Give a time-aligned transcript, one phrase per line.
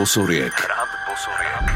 [0.00, 1.68] Hrad Bosoriek.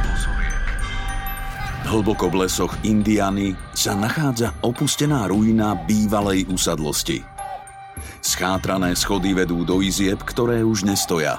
[1.85, 7.21] Hlboko v lesoch Indiany sa nachádza opustená ruina bývalej usadlosti.
[8.25, 11.37] Schátrané schody vedú do izieb, ktoré už nestoja.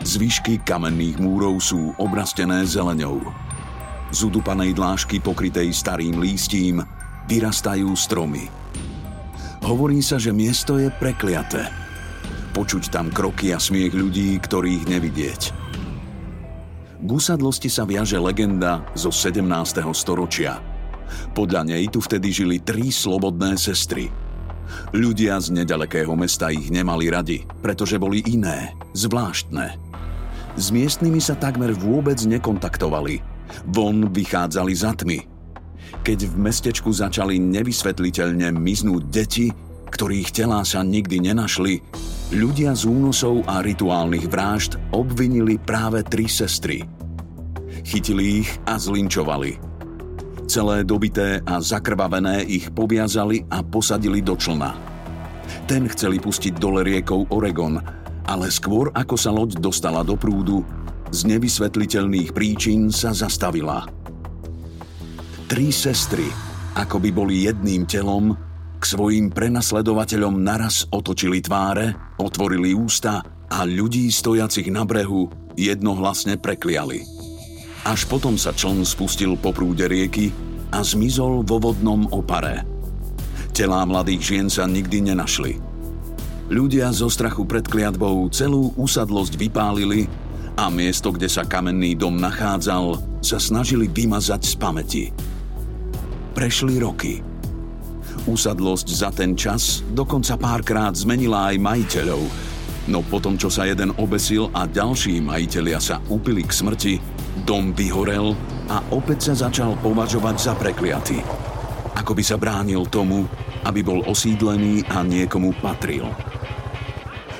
[0.00, 3.20] Zvyšky kamenných múrov sú obrastené zeleňou.
[4.16, 6.80] Z udupanej dlážky pokrytej starým lístím
[7.28, 8.48] vyrastajú stromy.
[9.60, 11.68] Hovorí sa, že miesto je prekliaté–
[12.52, 15.61] Počuť tam kroky a smiech ľudí, ktorých nevidieť.
[17.02, 19.42] K usadlosti sa viaže legenda zo 17.
[19.90, 20.62] storočia.
[21.34, 24.06] Podľa nej tu vtedy žili tri slobodné sestry.
[24.94, 29.74] Ľudia z nedalekého mesta ich nemali radi, pretože boli iné, zvláštne.
[30.54, 33.18] S miestnymi sa takmer vôbec nekontaktovali.
[33.66, 35.26] Von vychádzali za tmy.
[36.06, 39.50] Keď v mestečku začali nevysvetliteľne miznúť deti,
[39.90, 41.82] ktorých telá sa nikdy nenašli,
[42.32, 46.91] ľudia z únosov a rituálnych vražd obvinili práve tri sestry.
[47.82, 49.58] Chytili ich a zlinčovali.
[50.46, 54.74] Celé dobité a zakrvavené ich poviazali a posadili do člna.
[55.66, 57.78] Ten chceli pustiť dole riekou Oregon,
[58.26, 60.62] ale skôr ako sa loď dostala do prúdu,
[61.12, 63.84] z nevysvetliteľných príčin sa zastavila.
[65.50, 66.24] Tri sestry,
[66.72, 68.32] ako by boli jedným telom,
[68.80, 77.21] k svojim prenasledovateľom naraz otočili tváre, otvorili ústa a ľudí stojacich na brehu jednohlasne prekliali.
[77.82, 80.30] Až potom sa čln spustil po prúde rieky
[80.70, 82.62] a zmizol vo vodnom opare.
[83.52, 85.58] Telá mladých žien sa nikdy nenašli.
[86.52, 90.08] Ľudia zo strachu pred kliatbou celú usadlosť vypálili
[90.56, 95.04] a miesto, kde sa kamenný dom nachádzal, sa snažili vymazať z pamäti.
[96.32, 97.14] Prešli roky–
[98.22, 102.22] Usadlosť za ten čas dokonca párkrát zmenila aj majiteľov,
[102.86, 106.94] no potom, čo sa jeden obesil a ďalší majiteľia sa upili k smrti,
[107.42, 108.36] dom vyhorel
[108.68, 111.24] a opäť sa začal považovať za prekliatý.
[111.96, 113.24] Ako by sa bránil tomu,
[113.64, 116.08] aby bol osídlený a niekomu patril.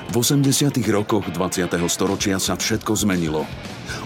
[0.09, 0.77] V 80.
[0.93, 1.73] rokoch 20.
[1.89, 3.49] storočia sa všetko zmenilo.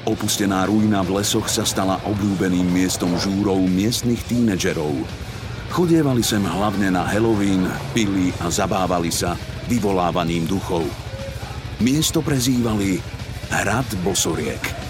[0.07, 5.03] Opustená ruina v lesoch sa stala obľúbeným miestom žúrov miestnych tínedžerov,
[5.67, 9.35] Chodievali sem hlavne na Halloween, pili a zabávali sa
[9.67, 10.87] vyvolávaním duchov.
[11.83, 13.03] Miesto prezývali
[13.51, 14.86] Hrad Bosoriek.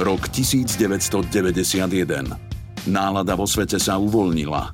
[0.00, 2.88] Rok 1991.
[2.88, 4.72] Nálada vo svete sa uvoľnila.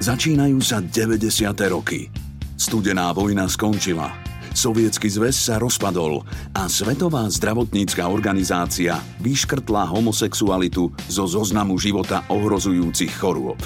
[0.00, 1.52] Začínajú sa 90.
[1.68, 2.08] roky.
[2.56, 4.08] Studená vojna skončila.
[4.54, 6.22] Sovietsky zväz sa rozpadol
[6.54, 13.58] a Svetová zdravotnícka organizácia vyškrtla homosexualitu zo zoznamu života ohrozujúcich chorôb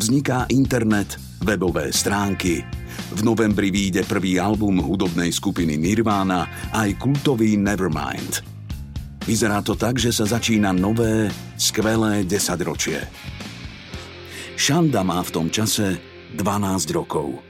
[0.00, 2.64] vzniká internet, webové stránky.
[3.12, 8.49] V novembri vyjde prvý album hudobnej skupiny Nirvana aj kultový Nevermind.
[9.26, 11.28] Vyzerá to tak, že sa začína nové,
[11.60, 13.04] skvelé desaťročie.
[14.56, 16.00] Šanda má v tom čase
[16.36, 17.40] 12 rokov.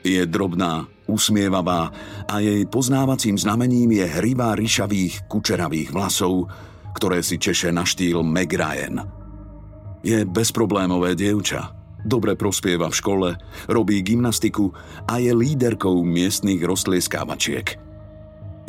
[0.00, 1.92] Je drobná, usmievavá
[2.24, 6.48] a jej poznávacím znamením je hriva ryšavých, kučeravých vlasov,
[6.96, 9.04] ktoré si češe na štýl Meg Ryan.
[10.00, 13.28] Je bezproblémové dievča, Dobre prospieva v škole,
[13.68, 14.72] robí gymnastiku
[15.04, 17.89] a je líderkou miestnych roztlieskávačiek.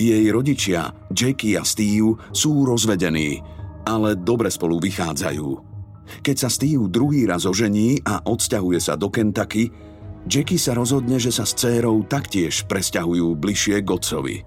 [0.01, 3.37] Jej rodičia, Jackie a Steve, sú rozvedení,
[3.85, 5.69] ale dobre spolu vychádzajú.
[6.25, 9.69] Keď sa Steve druhý raz ožení a odsťahuje sa do Kentucky,
[10.25, 14.37] Jackie sa rozhodne, že sa s cérou taktiež presťahujú bližšie k otcovi.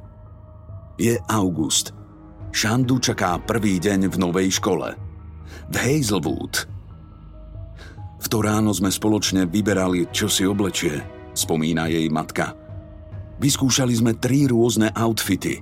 [0.98, 1.94] Je august.
[2.50, 4.98] Šandu čaká prvý deň v novej škole.
[5.70, 6.66] V Hazelwood–
[8.24, 10.96] v to ráno sme spoločne vyberali, čo si oblečie,
[11.36, 12.56] spomína jej matka.
[13.38, 15.58] Vyskúšali sme tri rôzne outfity.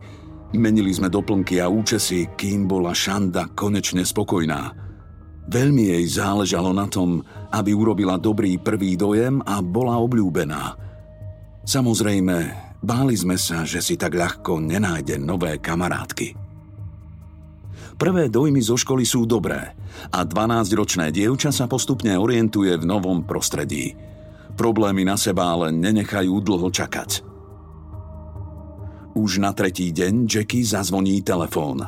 [0.53, 4.77] Menili sme doplnky a účesy, kým bola Šanda konečne spokojná.
[5.49, 10.77] Veľmi jej záležalo na tom, aby urobila dobrý prvý dojem a bola obľúbená.
[11.65, 12.37] Samozrejme,
[12.85, 16.37] báli sme sa, že si tak ľahko nenájde nové kamarátky.
[17.97, 19.73] Prvé dojmy zo školy sú dobré
[20.11, 23.95] a 12-ročné dievča sa postupne orientuje v novom prostredí.
[24.59, 27.32] Problémy na seba ale nenechajú dlho čakať.
[29.13, 31.85] Už na tretí deň Jackie zazvoní telefón.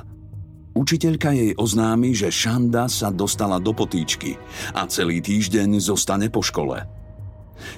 [0.77, 4.37] Učiteľka jej oznámi, že Šanda sa dostala do potýčky
[4.77, 6.85] a celý týždeň zostane po škole.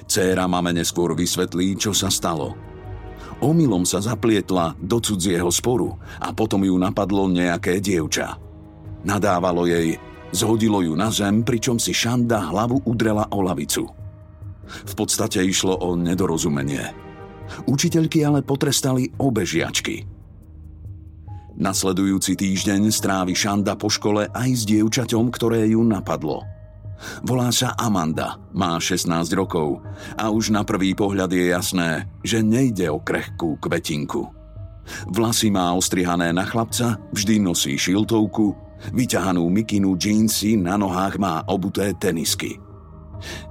[0.03, 2.59] Céra mame neskôr vysvetlí, čo sa stalo.
[3.39, 8.35] Omylom sa zaplietla do cudzieho sporu a potom ju napadlo nejaké dievča.
[9.07, 9.95] Nadávalo jej,
[10.35, 13.87] zhodilo ju na zem, pričom si Šanda hlavu udrela o lavicu.
[14.67, 16.83] V podstate išlo o nedorozumenie–
[17.67, 20.17] Učiteľky ale potrestali obe žiačky.
[21.57, 26.45] Nasledujúci týždeň strávi Šanda po škole aj s dievčaťom, ktoré ju napadlo.
[27.25, 29.81] Volá sa Amanda, má 16 rokov
[30.17, 34.29] a už na prvý pohľad je jasné, že nejde o krehkú kvetinku.
[35.09, 38.53] Vlasy má ostrihané na chlapca, vždy nosí šiltovku,
[38.93, 42.61] vyťahanú mikinu džínsy, na nohách má obuté tenisky.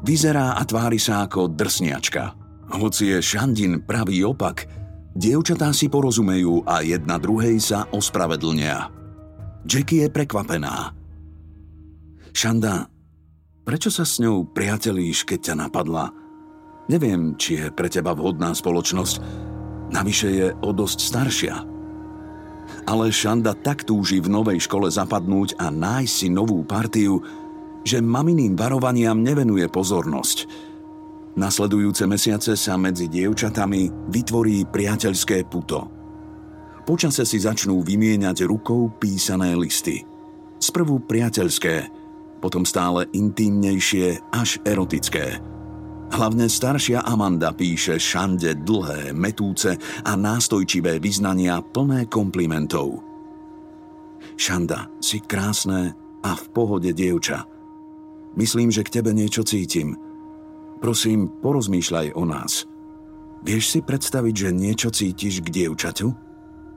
[0.06, 2.24] Vyzerá a tvári sa ako drsniačka–
[2.72, 4.66] hoci je Šandin pravý opak,
[5.14, 8.90] dievčatá si porozumejú a jedna druhej sa ospravedlnia.
[9.66, 10.94] Jackie je prekvapená.
[12.34, 12.90] Šanda,
[13.62, 16.10] prečo sa s ňou priatelíš, keď ťa napadla?
[16.86, 19.14] Neviem, či je pre teba vhodná spoločnosť,
[19.90, 21.54] navyše je o dosť staršia.
[22.86, 27.22] Ale Šanda tak túži v novej škole zapadnúť a nájsť si novú partiu,
[27.86, 30.38] že maminým varovaniam nevenuje pozornosť–
[31.36, 35.84] Nasledujúce mesiace sa medzi dievčatami vytvorí priateľské puto.
[36.88, 40.00] Počase si začnú vymieňať rukou písané listy.
[40.56, 41.92] Sprvu priateľské,
[42.40, 45.36] potom stále intímnejšie až erotické.
[46.16, 49.76] Hlavne staršia Amanda píše Šande dlhé, metúce
[50.08, 53.04] a nástojčivé vyznania plné komplimentov.
[54.40, 55.92] Šanda, si krásne
[56.24, 57.44] a v pohode dievča.
[58.40, 60.00] Myslím, že k tebe niečo cítim–
[60.76, 62.68] Prosím, porozmýšľaj o nás.
[63.46, 66.08] Vieš si predstaviť, že niečo cítiš k dievčaťu?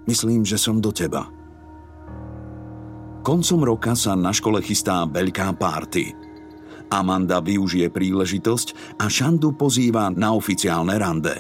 [0.08, 1.28] Myslím, že som do teba.
[3.20, 6.16] Koncom roka sa na škole chystá veľká párty.
[6.90, 11.36] Amanda využije príležitosť a Šandu pozýva na oficiálne rande.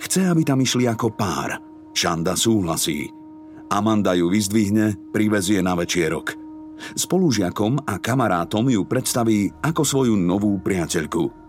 [0.00, 1.60] Chce, aby tam išli ako pár.
[1.92, 3.10] Šanda súhlasí.
[3.68, 6.38] Amanda ju vyzdvihne, privezie na večierok.
[6.96, 11.24] Spolužiakom a kamarátom ju predstaví ako svoju novú priateľku–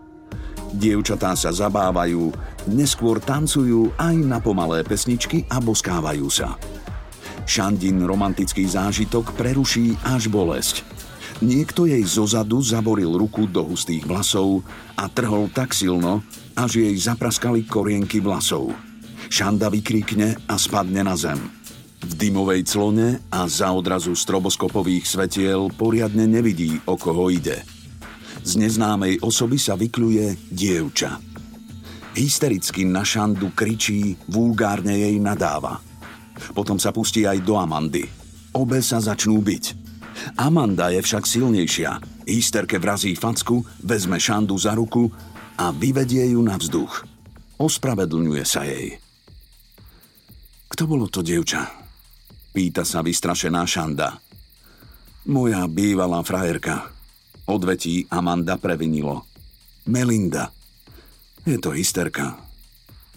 [0.72, 2.32] Dievčatá sa zabávajú,
[2.72, 6.56] neskôr tancujú aj na pomalé pesničky a boskávajú sa.
[7.44, 10.80] Šandin romantický zážitok preruší až bolesť.
[11.44, 14.64] Niekto jej zozadu zaboril ruku do hustých vlasov
[14.96, 16.24] a trhol tak silno,
[16.56, 18.72] až jej zapraskali korienky vlasov.
[19.28, 21.36] Šanda vykrikne a spadne na zem.
[22.02, 27.60] V dymovej clone a za odrazu stroboskopových svetiel poriadne nevidí, o koho ide–
[28.42, 31.18] z neznámej osoby sa vykľuje dievča.
[32.12, 35.80] Hystericky na Šandu kričí, vulgárne jej nadáva.
[36.52, 38.04] Potom sa pustí aj do Amandy.
[38.52, 39.64] Obe sa začnú byť.
[40.36, 41.90] Amanda je však silnejšia.
[42.28, 45.08] Hysterke vrazí facku, vezme Šandu za ruku
[45.56, 47.08] a vyvedie ju na vzduch.
[47.56, 49.00] Ospravedlňuje sa jej.
[50.68, 51.64] Kto bolo to dievča?
[52.52, 54.20] Pýta sa vystrašená Šanda.
[55.32, 56.91] Moja bývalá frajerka,
[57.52, 59.28] Odvetí Amanda previnilo.
[59.84, 60.48] Melinda.
[61.44, 62.40] Je to hysterka.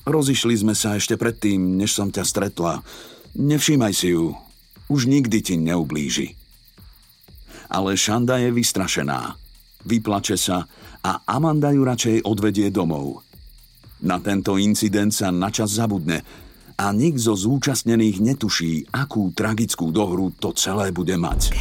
[0.03, 2.83] Rozišli sme sa ešte predtým, než som ťa stretla.
[3.39, 4.35] Nevšímaj si ju.
[4.91, 6.35] Už nikdy ti neublíži.
[7.71, 9.39] Ale Šanda je vystrašená.
[9.87, 10.67] Vyplače sa
[10.99, 13.23] a Amanda ju radšej odvedie domov.
[14.03, 16.27] Na tento incident sa načas zabudne
[16.75, 21.55] a nik zo zúčastnených netuší, akú tragickú dohru to celé bude mať.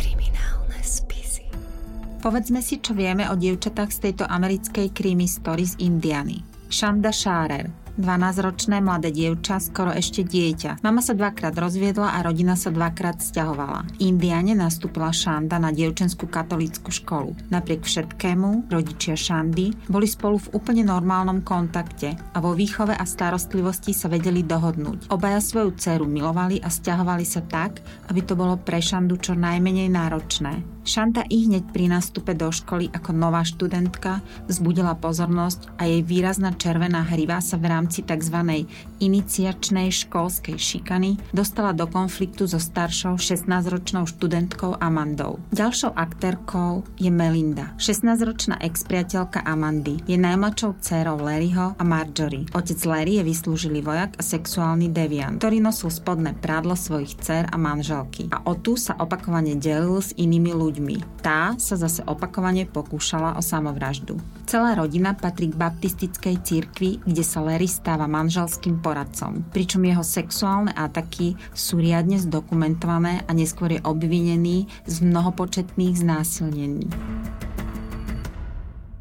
[2.25, 6.41] Povedzme si, čo vieme o dievčatách z tejto americkej krimi story z Indiany.
[6.73, 10.83] Shanda Sharer, 12-ročné mladé dievča, skoro ešte dieťa.
[10.83, 13.87] Mama sa dvakrát rozviedla a rodina sa dvakrát stiahovala.
[14.03, 17.55] Indiane nastúpila Šanda na dievčenskú katolícku školu.
[17.55, 23.95] Napriek všetkému, rodičia Šandy boli spolu v úplne normálnom kontakte a vo výchove a starostlivosti
[23.95, 25.13] sa vedeli dohodnúť.
[25.15, 29.87] Obaja svoju dceru milovali a stiahovali sa tak, aby to bolo pre Šandu čo najmenej
[29.93, 30.75] náročné.
[30.85, 36.53] Šanta i hneď pri nástupe do školy ako nová študentka vzbudila pozornosť a jej výrazná
[36.53, 38.65] červená hriva sa v rámci rámci tzv.
[39.05, 45.37] iniciačnej školskej šikany dostala do konfliktu so staršou 16-ročnou študentkou Amandou.
[45.53, 50.01] Ďalšou aktérkou je Melinda, 16-ročná expriateľka Amandy.
[50.09, 52.49] Je najmladšou dcérou Larryho a Marjorie.
[52.57, 57.61] Otec Larry je vyslúžilý vojak a sexuálny deviant, ktorý nosil spodné prádlo svojich dcer a
[57.61, 58.33] manželky.
[58.33, 61.21] A o tú sa opakovane delil s inými ľuďmi.
[61.21, 64.17] Tá sa zase opakovane pokúšala o samovraždu.
[64.49, 70.71] Celá rodina patrí k baptistickej cirkvi, kde sa Larry stáva manželským poradcom, pričom jeho sexuálne
[70.71, 76.87] ataky sú riadne zdokumentované a neskôr je obvinený z mnohopočetných znásilnení.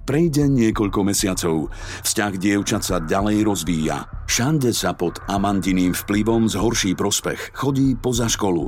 [0.03, 1.72] Prejde niekoľko mesiacov.
[2.03, 4.03] Vzťah dievčat sa ďalej rozvíja.
[4.27, 7.56] Šande sa pod Amandiným vplyvom zhorší prospech.
[7.56, 8.68] Chodí poza školu.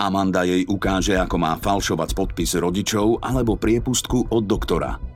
[0.00, 5.15] Amanda jej ukáže, ako má falšovať podpis rodičov alebo priepustku od doktora.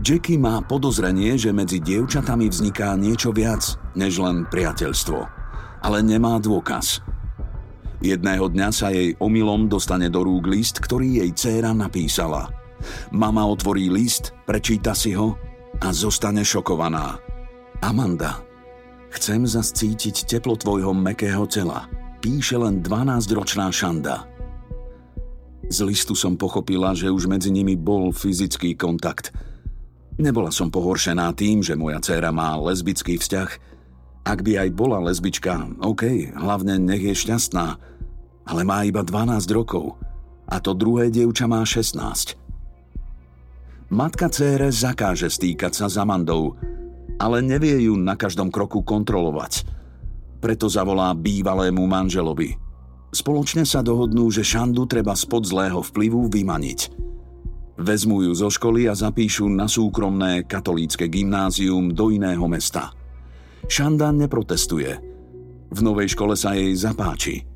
[0.00, 5.20] Jackie má podozrenie, že medzi dievčatami vzniká niečo viac než len priateľstvo.
[5.82, 7.02] Ale nemá dôkaz.
[8.02, 12.48] Jedného dňa sa jej omylom dostane do rúk list, ktorý jej dcéra napísala–
[13.10, 15.38] Mama otvorí list, prečíta si ho
[15.80, 17.18] a zostane šokovaná.
[17.82, 18.42] Amanda,
[19.14, 21.90] chcem zas cítiť teplo tvojho mekého tela.
[22.22, 24.30] Píše len 12-ročná Šanda.
[25.66, 29.34] Z listu som pochopila, že už medzi nimi bol fyzický kontakt.
[30.22, 33.50] Nebola som pohoršená tým, že moja dcéra má lesbický vzťah.
[34.22, 37.74] Ak by aj bola lesbička, OK, hlavne nech je šťastná.
[38.46, 39.98] Ale má iba 12 rokov.
[40.46, 42.38] A to druhé dievča má 16.
[43.90, 46.54] Matka cére zakáže stýkať sa s Amandou,
[47.18, 49.66] ale nevie ju na každom kroku kontrolovať.
[50.38, 52.54] Preto zavolá bývalému manželovi.
[53.10, 57.10] Spoločne sa dohodnú, že Šandu treba spod zlého vplyvu vymaniť.
[57.78, 62.92] Vezmú ju zo školy a zapíšu na súkromné katolícke gymnázium do iného mesta.
[63.68, 64.92] Šanda neprotestuje.
[65.72, 67.48] V novej škole sa jej zapáči.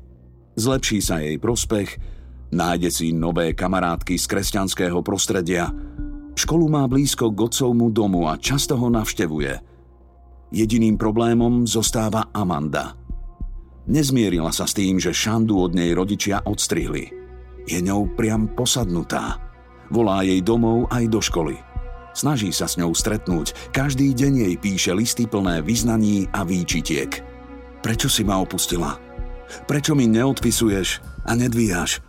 [0.57, 2.01] Zlepší sa jej prospech,
[2.49, 5.69] nájde si nové kamarátky z kresťanského prostredia–
[6.37, 9.57] Školu má blízko k otcovmu domu a často ho navštevuje.
[10.53, 12.93] Jediným problémom zostáva Amanda.
[13.89, 17.09] Nezmierila sa s tým, že Šandu od nej rodičia odstrihli.
[17.65, 19.46] Je ňou priam posadnutá.
[19.89, 21.55] Volá jej domov aj do školy.
[22.17, 23.71] Snaží sa s ňou stretnúť.
[23.71, 27.21] Každý deň jej píše listy plné vyznaní a výčitiek.
[27.85, 28.97] Prečo si ma opustila?
[29.69, 30.87] Prečo mi neodpisuješ
[31.29, 32.01] a nedvíjaš?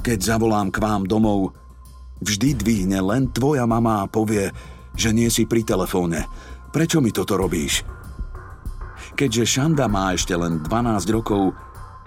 [0.00, 1.52] Keď zavolám k vám domov,
[2.18, 4.50] Vždy dvihne len tvoja mama a povie,
[4.98, 6.26] že nie si pri telefóne.
[6.74, 7.86] Prečo mi toto robíš?
[9.14, 11.54] Keďže Šanda má ešte len 12 rokov,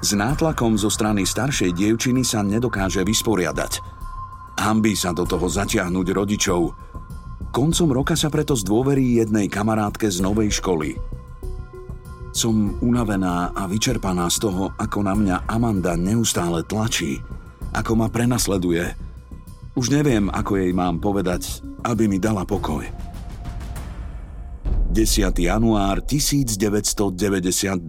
[0.01, 4.00] s nátlakom zo strany staršej dievčiny sa nedokáže vysporiadať.
[4.61, 6.61] Hambí sa do toho zatiahnuť rodičov.
[7.49, 10.93] Koncom roka sa preto zdôverí jednej kamarátke z novej školy.
[12.31, 17.19] Som unavená a vyčerpaná z toho, ako na mňa Amanda neustále tlačí,
[17.73, 18.85] ako ma prenasleduje–
[19.71, 22.83] už neviem, ako jej mám povedať, aby mi dala pokoj.
[24.91, 25.31] 10.
[25.39, 27.79] január 1992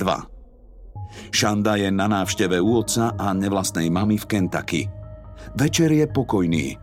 [1.35, 4.87] Šanda je na návšteve u otca a nevlastnej mamy v Kentucky.
[5.53, 6.81] Večer je pokojný.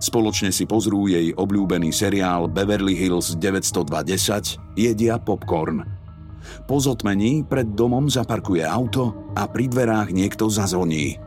[0.00, 5.84] Spoločne si pozrú jej obľúbený seriál Beverly Hills 920, jedia popcorn.
[6.64, 11.20] Po zotmení pred domom zaparkuje auto a pri dverách niekto zazvoní.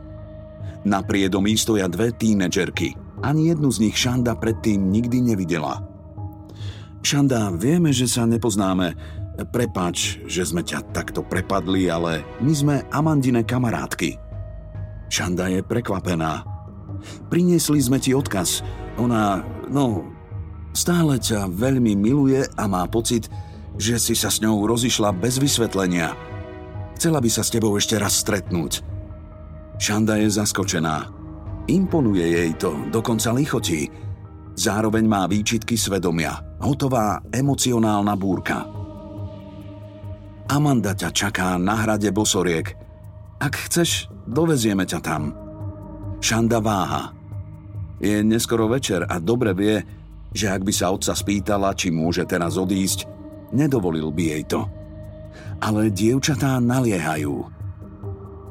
[0.82, 2.98] Na priedomí stoja dve tínedžerky.
[3.22, 5.80] Ani jednu z nich Šanda predtým nikdy nevidela.
[7.00, 8.96] Šanda, vieme, že sa nepoznáme.
[9.54, 14.18] Prepač, že sme ťa takto prepadli, ale my sme Amandine kamarátky.
[15.08, 16.53] Šanda je prekvapená.
[17.28, 18.64] Priniesli sme ti odkaz.
[19.00, 20.06] Ona, no,
[20.74, 23.30] stále ťa veľmi miluje a má pocit,
[23.74, 26.14] že si sa s ňou rozišla bez vysvetlenia.
[26.94, 28.86] Chcela by sa s tebou ešte raz stretnúť.
[29.82, 31.10] Šanda je zaskočená.
[31.66, 33.90] Imponuje jej to, dokonca lichotí.
[34.54, 36.38] Zároveň má výčitky svedomia.
[36.62, 38.62] Hotová emocionálna búrka.
[40.46, 42.78] Amanda ťa čaká na hrade Bosoriek.
[43.42, 45.43] Ak chceš, dovezieme ťa tam.
[46.24, 47.12] Šanda váha.
[48.00, 49.76] Je neskoro večer a dobre vie,
[50.32, 53.04] že ak by sa otca spýtala, či môže teraz odísť,
[53.52, 54.64] nedovolil by jej to.
[55.60, 57.44] Ale dievčatá naliehajú.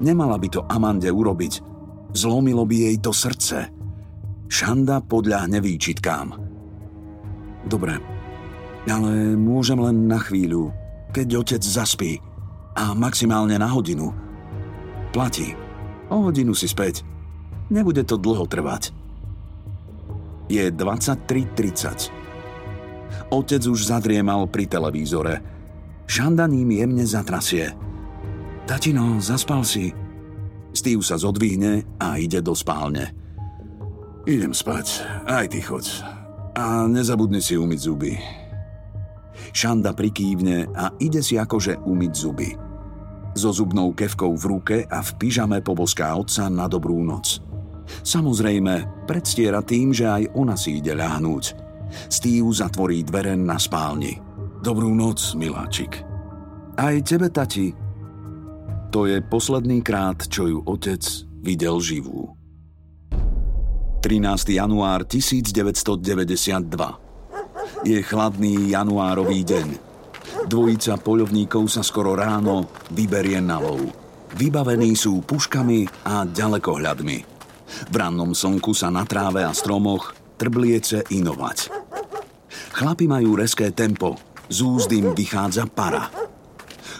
[0.06, 1.54] Nemala by to Amande urobiť.
[2.14, 3.66] Zlomilo by jej to srdce.
[4.54, 6.30] Šanda podľahne výčitkám.
[7.66, 7.98] Dobre,
[8.86, 10.70] ale môžem len na chvíľu,
[11.10, 12.22] keď otec zaspí
[12.78, 14.14] a maximálne na hodinu.
[15.10, 15.58] Platí.
[16.14, 17.13] O hodinu si späť.
[17.72, 18.92] Nebude to dlho trvať.
[20.52, 22.24] Je 23.30.
[23.32, 25.40] Otec už zadriemal pri televízore.
[26.06, 27.72] Šanda ním jemne zatrasie.
[28.68, 29.92] Tatino, zaspal si.
[30.74, 33.14] Steve sa zodvihne a ide do spálne.
[34.24, 35.86] Idem spať, aj ty choď.
[36.56, 38.14] A nezabudni si umyť zuby.
[39.54, 42.50] Šanda prikývne a ide si akože umyť zuby.
[43.34, 47.53] So zubnou kevkou v ruke a v pyžame poboská otca na dobrú noc.
[48.04, 51.44] Samozrejme, predstiera tým, že aj ona si ide ľahnúť.
[52.10, 54.18] Steve zatvorí dvere na spálni.
[54.64, 56.02] Dobrú noc, miláčik.
[56.80, 57.74] Aj tebe, tati.
[58.94, 61.02] To je posledný krát, čo ju otec
[61.44, 62.38] videl živú.
[64.04, 64.60] 13.
[64.60, 69.68] január 1992 Je chladný januárový deň.
[70.44, 73.80] Dvojica poľovníkov sa skoro ráno vyberie na lov.
[74.36, 77.33] Vybavení sú puškami a ďalekohľadmi.
[77.90, 81.70] V rannom slnku sa na tráve a stromoch trbliece inovať.
[82.74, 84.18] Chlapi majú reské tempo,
[84.50, 86.10] z úzd im vychádza para.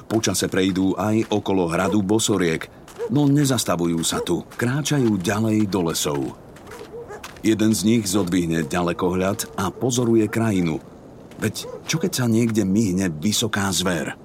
[0.06, 2.70] Počase prejdú aj okolo hradu Bosoriek,
[3.10, 6.22] no nezastavujú sa tu, kráčajú ďalej do lesov.
[7.44, 10.80] Jeden z nich zodvihne ďalekohľad a pozoruje krajinu.
[11.42, 14.16] Veď čo keď sa niekde myhne vysoká zver?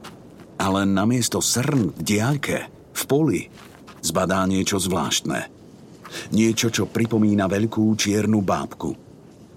[0.54, 3.42] Ale namiesto srn v diaľke, v poli,
[4.04, 5.57] zbadá niečo zvláštne.
[6.32, 8.90] Niečo, čo pripomína veľkú čiernu bábku.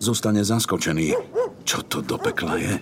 [0.01, 1.13] Zostane zaskočený,
[1.62, 2.74] čo to do pekla je?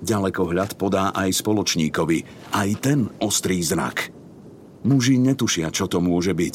[0.00, 4.12] Ďalekohľad podá aj spoločníkovi, aj ten ostrý zrak.
[4.84, 6.54] Muži netušia, čo to môže byť.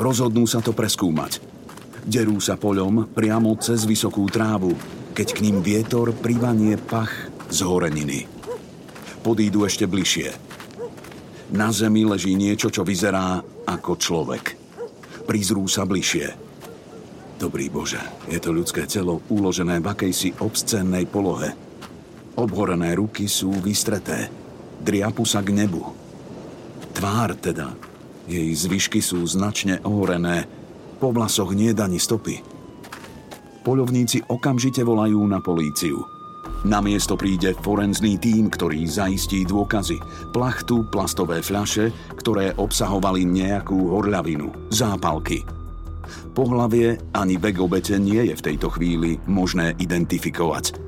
[0.00, 1.40] Rozhodnú sa to preskúmať.
[2.08, 4.72] Derú sa poľom priamo cez vysokú trávu,
[5.12, 7.12] keď k ním vietor privanie pach
[7.52, 8.24] z horeniny.
[9.20, 10.28] Podídu ešte bližšie.
[11.52, 14.57] Na zemi leží niečo, čo vyzerá ako človek.
[15.28, 16.32] Prizrú sa bližšie.
[17.36, 18.00] Dobrý Bože,
[18.32, 21.52] je to ľudské telo uložené v akejsi obscennej polohe.
[22.40, 24.32] Obhorené ruky sú vystreté,
[24.80, 25.84] driapu sa k nebu.
[26.96, 27.76] Tvár teda,
[28.24, 30.48] jej zvyšky sú značne ohorené,
[30.96, 32.40] po vlasoch nie ani stopy.
[33.68, 36.17] Poľovníci okamžite volajú na políciu.
[36.66, 39.98] Na miesto príde forenzný tím, ktorý zaistí dôkazy.
[40.34, 45.44] Plachtu, plastové fľaše, ktoré obsahovali nejakú horľavinu, zápalky–
[46.38, 50.78] Pohlavie ani vek obete nie je v tejto chvíli možné identifikovať.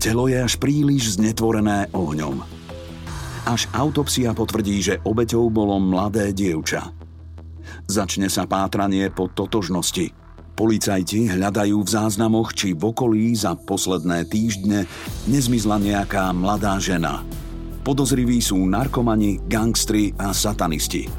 [0.00, 2.40] Telo je až príliš znetvorené ohňom.
[3.46, 6.90] Až autopsia potvrdí, že obeťou bolo mladé dievča.
[7.86, 10.25] Začne sa pátranie po totožnosti.
[10.56, 14.88] Policajti hľadajú v záznamoch, či v okolí za posledné týždne
[15.28, 17.20] nezmizla nejaká mladá žena.
[17.84, 21.12] Podozriví sú narkomani, gangstri a satanisti.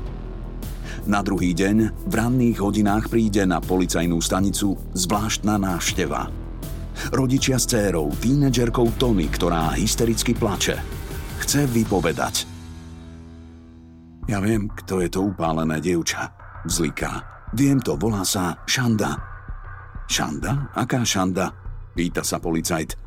[1.05, 6.33] Na druhý deň v ranných hodinách príde na policajnú stanicu zvláštna návšteva.
[7.13, 10.81] Rodičia s cérou, tínedžerkou Tony, ktorá hystericky plače.
[11.45, 12.49] Chce vypovedať.
[14.25, 16.33] Ja viem, kto je to upálené dievča.
[16.65, 17.36] Vzliká.
[17.55, 19.15] Viem to, volá sa Šanda.
[20.07, 20.71] Šanda?
[20.75, 21.51] Aká Šanda?
[21.95, 22.99] Pýta sa policajt.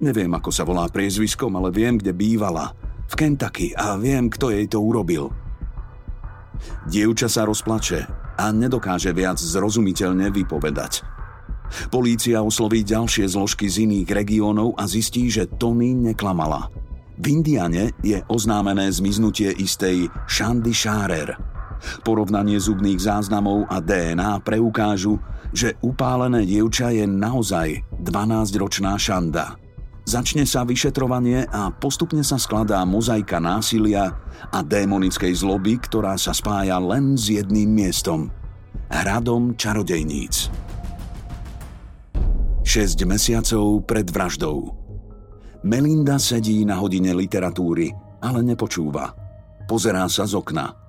[0.00, 2.72] Neviem, ako sa volá priezviskom, ale viem, kde bývala.
[3.10, 5.30] V Kentucky a viem, kto jej to urobil.
[6.88, 8.06] Dievča sa rozplače
[8.36, 11.04] a nedokáže viac zrozumiteľne vypovedať.
[11.92, 16.66] Polícia osloví ďalšie zložky z iných regiónov a zistí, že Tony neklamala.
[17.20, 21.59] V Indiane je oznámené zmiznutie istej Shandy Sharer.
[22.02, 25.18] Porovnanie zubných záznamov a DNA preukážu,
[25.50, 29.58] že upálené dievča je naozaj 12-ročná Shanda.
[30.08, 34.10] Začne sa vyšetrovanie a postupne sa skladá mozaika násilia
[34.50, 38.30] a démonickej zloby, ktorá sa spája len s jedným miestom–
[38.90, 40.50] hradom čarodejníc.
[42.66, 44.74] 6 mesiacov pred vraždou.
[45.66, 47.90] Melinda sedí na hodine literatúry,
[48.22, 49.14] ale nepočúva.
[49.66, 50.79] Pozerá sa z okna.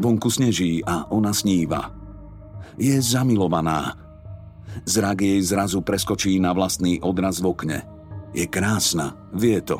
[0.00, 1.92] Vonku sneží a ona sníva.
[2.80, 3.98] Je zamilovaná.
[4.88, 7.78] Zrak jej zrazu preskočí na vlastný odraz v okne–
[8.32, 9.76] je krásna, vie to.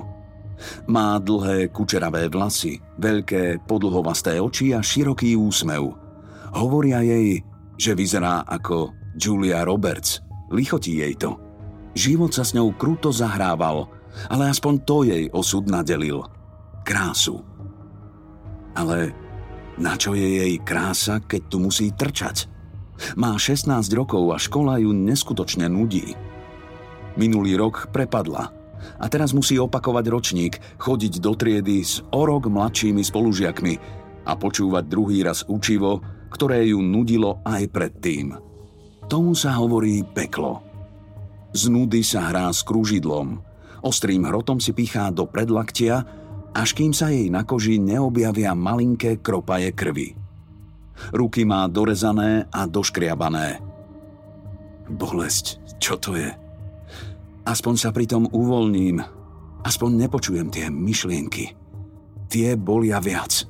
[0.87, 5.97] Má dlhé kučeravé vlasy, veľké podlhovasté oči a široký úsmev.
[6.53, 7.41] Hovoria jej,
[7.81, 10.21] že vyzerá ako Julia Roberts.
[10.53, 11.41] Lichotí jej to.
[11.97, 13.89] Život sa s ňou kruto zahrával,
[14.29, 16.21] ale aspoň to jej osud nadelil.
[16.85, 17.41] Krásu.
[18.77, 19.17] Ale
[19.81, 22.51] na čo je jej krása, keď tu musí trčať?
[23.17, 26.15] Má 16 rokov a škola ju neskutočne nudí.
[27.17, 28.53] Minulý rok prepadla
[28.99, 33.75] a teraz musí opakovať ročník, chodiť do triedy s o rok mladšími spolužiakmi
[34.27, 38.35] a počúvať druhý raz učivo, ktoré ju nudilo aj predtým.
[39.11, 40.65] Tomu sa hovorí peklo.
[41.53, 43.45] Z nudy sa hrá s kružidlom.
[43.83, 46.07] Ostrým hrotom si pichá do predlaktia,
[46.53, 50.13] až kým sa jej na koži neobjavia malinké kropaje krvi.
[51.11, 53.59] Ruky má dorezané a doškriabané.
[54.93, 56.31] Bolesť, čo to je?
[57.43, 59.03] Aspoň sa pritom uvoľním.
[59.67, 61.57] Aspoň nepočujem tie myšlienky.
[62.31, 63.49] Tie bolia viac.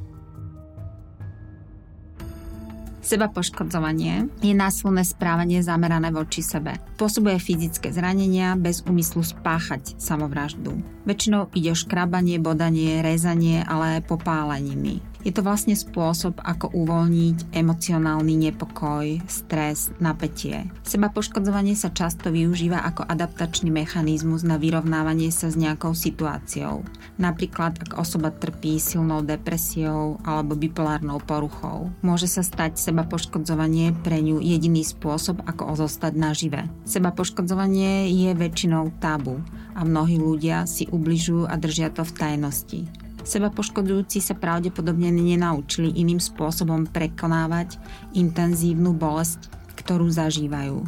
[3.02, 6.78] Seba poškodzovanie je násilné správanie zamerané voči sebe.
[6.96, 10.78] Spôsobuje fyzické zranenia bez úmyslu spáchať samovraždu.
[11.02, 15.02] Väčšinou ide o škrabanie, bodanie, rezanie, ale popáleniny.
[15.22, 20.66] Je to vlastne spôsob, ako uvoľniť emocionálny nepokoj, stres, napätie.
[20.82, 26.82] Seba poškodzovanie sa často využíva ako adaptačný mechanizmus na vyrovnávanie sa s nejakou situáciou.
[27.22, 31.94] Napríklad, ak osoba trpí silnou depresiou alebo bipolárnou poruchou.
[32.02, 36.66] Môže sa stať seba poškodzovanie pre ňu jediný spôsob, ako zostať nažive.
[36.82, 39.38] Seba poškodzovanie je väčšinou tabu
[39.78, 42.80] a mnohí ľudia si ubližujú a držia to v tajnosti.
[43.22, 47.78] Seba poškodzujúci sa pravdepodobne nenaučili iným spôsobom prekonávať
[48.18, 50.82] intenzívnu bolesť, ktorú zažívajú.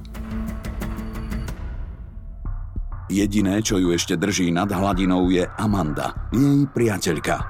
[3.06, 7.46] Jediné, čo ju ešte drží nad hladinou, je Amanda, jej priateľka.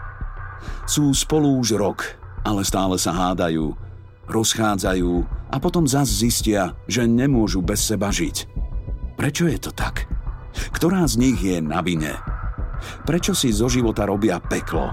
[0.85, 2.05] Sú spolu už rok,
[2.45, 3.73] ale stále sa hádajú,
[4.29, 5.13] rozchádzajú
[5.49, 8.45] a potom zas zistia, že nemôžu bez seba žiť.
[9.17, 10.05] Prečo je to tak?
[10.75, 12.13] Ktorá z nich je na vine?
[13.05, 14.93] Prečo si zo života robia peklo?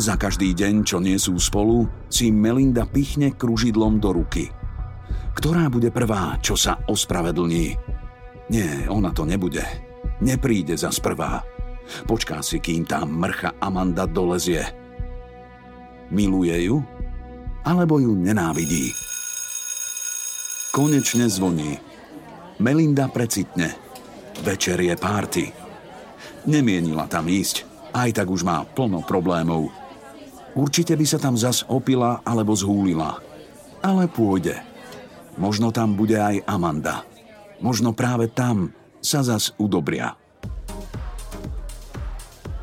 [0.00, 4.50] Za každý deň, čo nie sú spolu, si Melinda pichne kružidlom do ruky.
[5.36, 7.78] Ktorá bude prvá, čo sa ospravedlní?
[8.50, 9.62] Nie, ona to nebude.
[10.20, 11.40] Nepríde za prvá.
[12.06, 14.62] Počká si, kým tá mrcha Amanda dolezie.
[16.10, 16.82] Miluje ju?
[17.62, 18.90] Alebo ju nenávidí?
[20.74, 21.78] Konečne zvoní.
[22.58, 23.74] Melinda precitne.
[24.42, 25.44] Večer je párty.
[26.48, 29.68] Nemienila tam ísť, aj tak už má plno problémov.
[30.56, 33.20] Určite by sa tam zas opila alebo zhúlila.
[33.84, 34.56] Ale pôjde.
[35.36, 37.04] Možno tam bude aj Amanda.
[37.60, 38.72] Možno práve tam
[39.04, 40.16] sa zas udobria.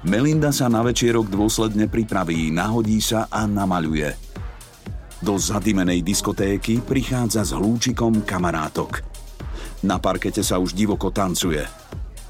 [0.06, 4.14] Melinda sa na večierok dôsledne pripraví, nahodí sa a namaľuje.
[5.22, 9.02] Do zadimenej diskotéky prichádza s hlúčikom kamarátok.
[9.82, 11.66] Na parkete sa už divoko tancuje–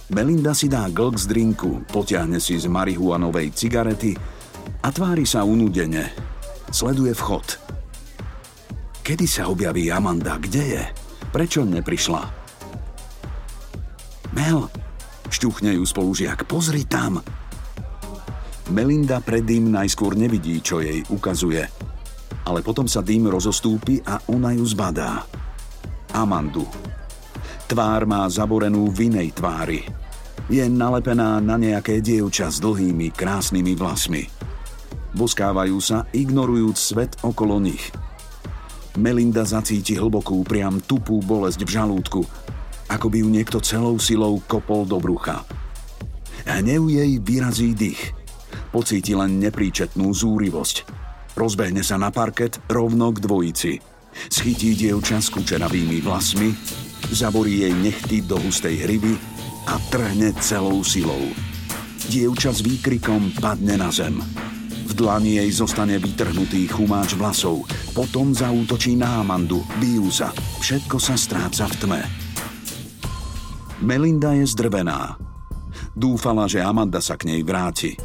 [0.07, 4.15] Melinda si dá glk z drinku, potiahne si z marihuanovej cigarety
[4.79, 6.15] a tvári sa unudene.
[6.71, 7.59] Sleduje vchod.
[9.03, 10.39] Kedy sa objaví Amanda?
[10.39, 10.83] Kde je?
[11.35, 12.23] Prečo neprišla?
[14.31, 14.71] Mel,
[15.27, 17.19] šťuchne ju spolužiak, pozri tam.
[18.71, 21.67] Melinda pred dým najskôr nevidí, čo jej ukazuje.
[22.47, 25.27] Ale potom sa dým rozostúpi a ona ju zbadá.
[26.15, 26.63] Amandu,
[27.67, 29.83] Tvár má zaborenú v inej tvári.
[30.47, 34.23] Je nalepená na nejaké dievča s dlhými, krásnymi vlasmi.
[35.11, 37.91] Boskávajú sa, ignorujúc svet okolo nich.
[38.95, 42.21] Melinda zacíti hlbokú, priam tupú bolesť v žalúdku,
[42.87, 45.43] ako by ju niekto celou silou kopol do brucha.
[46.47, 48.15] Hnev jej vyrazí dých.
[48.71, 50.87] Pocíti len nepríčetnú zúrivosť.
[51.35, 53.73] Rozbehne sa na parket rovno k dvojici.
[54.31, 59.15] Schytí dievča s kučeravými vlasmi zaborí jej nechty do hustej hryby
[59.67, 61.21] a trhne celou silou.
[62.07, 64.23] Dievča s výkrikom padne na zem.
[64.87, 70.07] V dlani jej zostane vytrhnutý chumáč vlasov, potom zaútočí na Amandu, bijú
[70.63, 72.01] všetko sa stráca v tme.
[73.83, 75.19] Melinda je zdrvená.
[75.93, 77.97] Dúfala, že Amanda sa k nej vráti,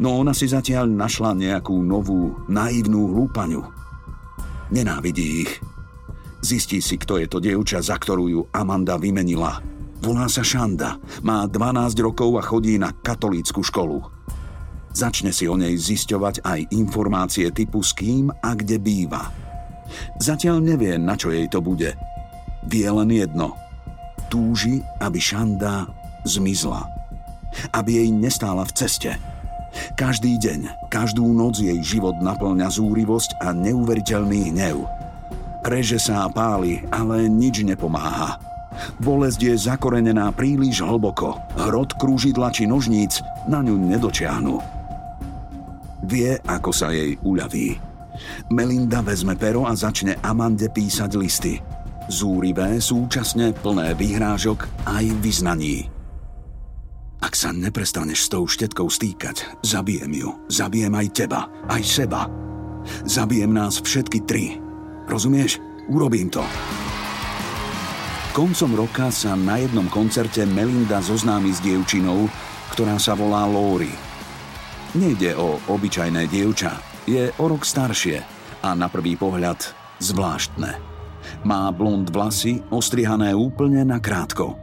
[0.00, 3.62] no ona si zatiaľ našla nejakú novú, naivnú hlúpaňu.
[4.72, 5.52] Nenávidí ich,
[6.42, 9.62] Zistí si, kto je to dievča, za ktorú ju Amanda vymenila.
[10.02, 14.02] Volá sa Šanda, má 12 rokov a chodí na katolícku školu.
[14.90, 19.30] Začne si o nej zisťovať aj informácie typu s kým a kde býva.
[20.18, 21.94] Zatiaľ nevie, na čo jej to bude.
[22.66, 23.54] Vie len jedno.
[24.26, 25.86] Túži, aby Šanda
[26.26, 26.82] zmizla.
[27.70, 29.14] Aby jej nestála v ceste.
[29.94, 34.82] Každý deň, každú noc jej život naplňa zúrivosť a neuveriteľný hnev–
[35.62, 38.38] Reže sa a páli, ale nič nepomáha.
[38.98, 41.38] Bolesť je zakorenená príliš hlboko.
[41.54, 44.58] Hrot krúžidla či nožníc na ňu nedočiahnu.
[46.08, 47.78] Vie, ako sa jej uľaví.
[48.50, 51.54] Melinda vezme pero a začne Amande písať listy.
[52.10, 55.86] Zúrivé, súčasne plné vyhrážok aj vyznaní.
[57.22, 60.30] Ak sa neprestaneš s tou štetkou stýkať, zabijem ju.
[60.50, 62.26] Zabijem aj teba, aj seba.
[63.06, 64.61] Zabijem nás všetky tri.
[65.12, 65.60] Rozumieš?
[65.92, 66.40] Urobím to.
[68.32, 72.32] Koncom roka sa na jednom koncerte Melinda zoznámi s dievčinou,
[72.72, 73.92] ktorá sa volá Lori.
[74.96, 78.24] Nejde o obyčajné dievča, je o rok staršie
[78.64, 79.60] a na prvý pohľad
[80.00, 80.80] zvláštne.
[81.44, 84.56] Má blond vlasy ostrihané úplne na krátko.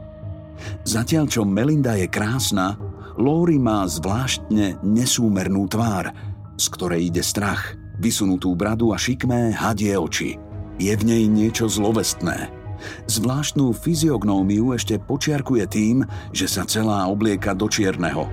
[0.82, 2.74] Zatiaľ čo Melinda je krásna,
[3.14, 6.10] Lori má zvláštne nesúmernú tvár,
[6.58, 10.40] z ktorej ide strach, vysunutú bradu a šikmé hadie oči.
[10.80, 12.48] Je v nej niečo zlovestné–
[13.06, 15.96] Zvláštnu fyziognómiu ešte počiarkuje tým,
[16.32, 18.28] že sa celá oblieka do čierneho.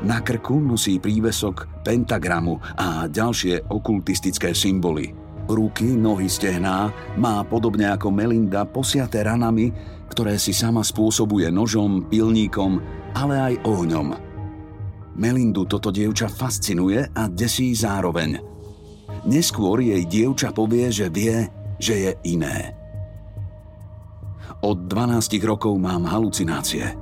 [0.00, 5.12] Na krku nosí prívesok pentagramu a ďalšie okultistické symboly.
[5.44, 6.88] Ruky, nohy, stehná
[7.20, 9.68] má podobne ako Melinda posiaté ranami,
[10.08, 12.80] ktoré si sama spôsobuje nožom, pilníkom,
[13.12, 14.08] ale aj ohňom.
[15.14, 18.53] Melindu toto dievča fascinuje a desí zároveň.
[19.24, 21.48] Neskôr jej dievča povie, že vie,
[21.80, 22.76] že je iné.
[24.60, 26.92] Od 12 rokov mám halucinácie.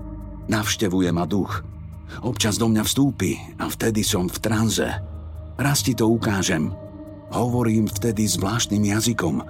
[0.46, 1.62] Navštevuje ma duch.
[2.22, 4.88] Občas do mňa vstúpi a vtedy som v tranze.
[5.58, 6.70] Raz ti to ukážem.
[7.32, 9.40] Hovorím vtedy zvláštnym jazykom,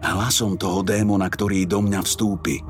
[0.00, 2.62] hlasom toho démona, ktorý do mňa vstúpi.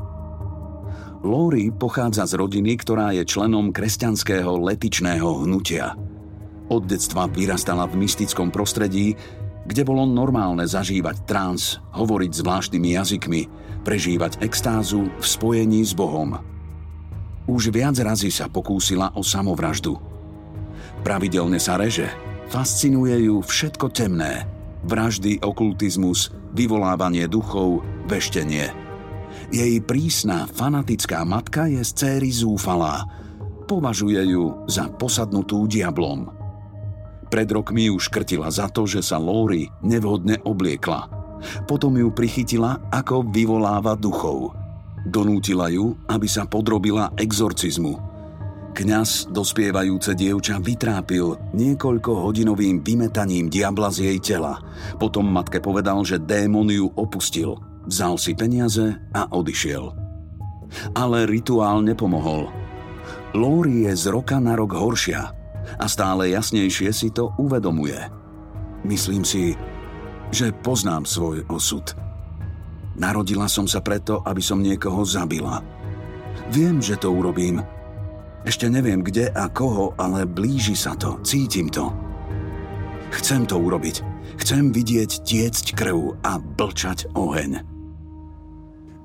[1.22, 5.94] Lori pochádza z rodiny, ktorá je členom kresťanského letičného hnutia.
[6.66, 9.14] Od detstva vyrastala v mystickom prostredí,
[9.66, 13.42] kde bolo normálne zažívať trans, hovoriť zvláštnymi jazykmi,
[13.82, 16.38] prežívať extázu v spojení s Bohom.
[17.46, 19.98] Už viac razy sa pokúsila o samovraždu.
[21.02, 22.10] Pravidelne sa reže,
[22.50, 24.46] fascinuje ju všetko temné,
[24.86, 28.70] vraždy, okultizmus, vyvolávanie duchov, veštenie.
[29.54, 33.06] Jej prísna, fanatická matka je z céry zúfalá,
[33.70, 36.30] považuje ju za posadnutú diablom–
[37.26, 41.10] pred rokmi ju škrtila za to, že sa Lóri nevhodne obliekla.
[41.68, 44.54] Potom ju prichytila, ako vyvoláva duchov.
[45.06, 47.94] Donútila ju, aby sa podrobila exorcizmu.
[48.76, 54.60] Kňaz dospievajúce dievča vytrápil niekoľko hodinovým vymetaním diabla z jej tela.
[55.00, 57.56] Potom matke povedal, že démon ju opustil.
[57.88, 59.94] Vzal si peniaze a odišiel.
[60.92, 62.52] Ale rituál nepomohol.
[63.32, 65.32] Lóri je z roka na rok horšia–
[65.74, 67.98] a stále jasnejšie si to uvedomuje.
[68.86, 69.58] Myslím si,
[70.30, 71.82] že poznám svoj osud.
[72.96, 75.60] Narodila som sa preto, aby som niekoho zabila.
[76.48, 77.60] Viem, že to urobím.
[78.46, 81.90] Ešte neviem kde a koho, ale blíži sa to, cítim to.
[83.10, 84.14] Chcem to urobiť.
[84.36, 87.74] Chcem vidieť tiecť krv a blčať oheň.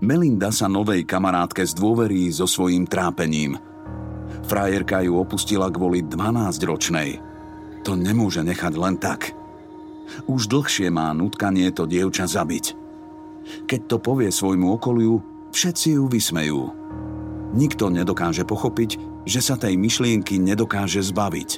[0.01, 3.57] Melinda sa novej kamarátke zdôverí so svojím trápením–
[4.45, 7.21] Frajerka ju opustila kvôli 12-ročnej.
[7.85, 9.33] To nemôže nechať len tak.
[10.27, 12.77] Už dlhšie má nutkanie to dievča zabiť.
[13.65, 15.21] Keď to povie svojmu okoliu,
[15.55, 16.61] všetci ju vysmejú.
[17.51, 21.49] Nikto nedokáže pochopiť, že sa tej myšlienky nedokáže zbaviť.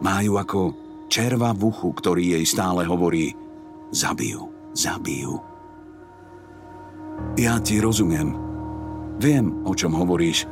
[0.00, 0.60] Má ju ako
[1.10, 3.34] červa v uchu, ktorý jej stále hovorí
[3.90, 5.42] Zabijú, zabijú.
[7.34, 8.38] Ja ti rozumiem.
[9.18, 10.46] Viem, o čom hovoríš,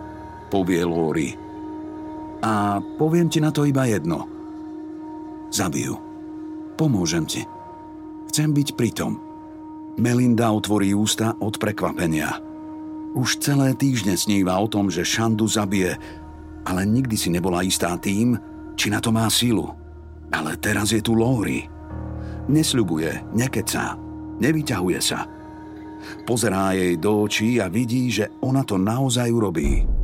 [0.48, 1.36] povie Lóri.
[2.42, 4.26] A poviem ti na to iba jedno.
[5.52, 5.96] Zabijú.
[6.78, 7.42] Pomôžem ti.
[8.30, 9.18] Chcem byť pritom.
[9.98, 12.38] Melinda otvorí ústa od prekvapenia.
[13.18, 15.98] Už celé týždne sníva o tom, že Šandu zabije,
[16.62, 18.38] ale nikdy si nebola istá tým,
[18.78, 19.74] či na to má sílu.
[20.30, 21.66] Ale teraz je tu Lóri.
[22.46, 23.98] Nesľubuje, nekeca,
[24.38, 25.26] nevyťahuje sa.
[26.22, 29.97] Pozerá jej do očí a vidí, že ona to naozaj urobí.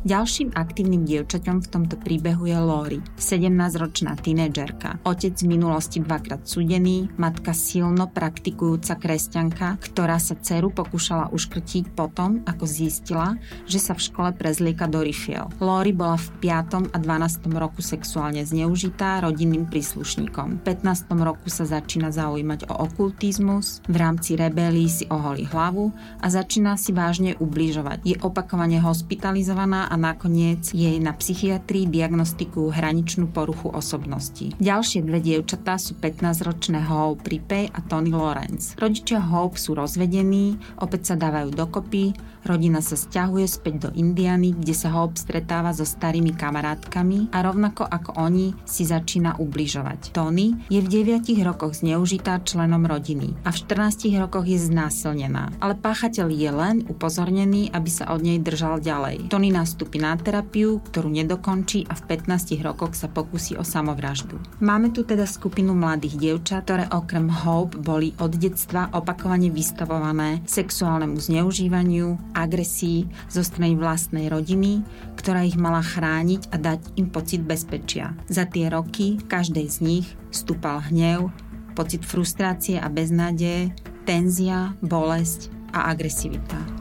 [0.00, 4.96] Ďalším aktívnym dievčaťom v tomto príbehu je Lori, 17-ročná tínedžerka.
[5.04, 12.40] Otec v minulosti dvakrát súdený, matka silno praktikujúca kresťanka, ktorá sa dceru pokúšala uškrtiť potom,
[12.48, 13.36] ako zistila,
[13.68, 15.52] že sa v škole prezlieka do rifiel.
[15.60, 16.96] Lori bola v 5.
[16.96, 17.52] a 12.
[17.60, 20.64] roku sexuálne zneužitá rodinným príslušníkom.
[20.64, 21.12] V 15.
[21.20, 25.92] roku sa začína zaujímať o okultizmus, v rámci rebelí si oholí hlavu
[26.24, 28.00] a začína si vážne ubližovať.
[28.08, 34.54] Je opakovane hospitalizovaná a nakoniec jej na psychiatrii diagnostikujú hraničnú poruchu osobnosti.
[34.62, 38.78] Ďalšie dve dievčatá sú 15-ročné Hope Pripej a Tony Lawrence.
[38.78, 44.72] Rodičia Hope sú rozvedení, opäť sa dávajú dokopy, Rodina sa stiahuje späť do Indiany, kde
[44.72, 50.16] sa Hope stretáva so starými kamarátkami a rovnako ako oni si začína ubližovať.
[50.16, 55.76] Tony je v 9 rokoch zneužitá členom rodiny a v 14 rokoch je znásilnená, ale
[55.76, 59.28] páchateľ je len upozornený, aby sa od nej držal ďalej.
[59.28, 64.40] Tony nastúpi na terapiu, ktorú nedokončí a v 15 rokoch sa pokusí o samovraždu.
[64.64, 71.18] Máme tu teda skupinu mladých dievčat, ktoré okrem Hope boli od detstva opakovane vystavované sexuálnemu
[71.20, 74.82] zneužívaniu, agresii zo strany vlastnej rodiny,
[75.16, 78.16] ktorá ich mala chrániť a dať im pocit bezpečia.
[78.30, 81.30] Za tie roky každej z nich stúpal hnev,
[81.74, 86.80] pocit frustrácie a beznádeje, tenzia, bolesť a agresivita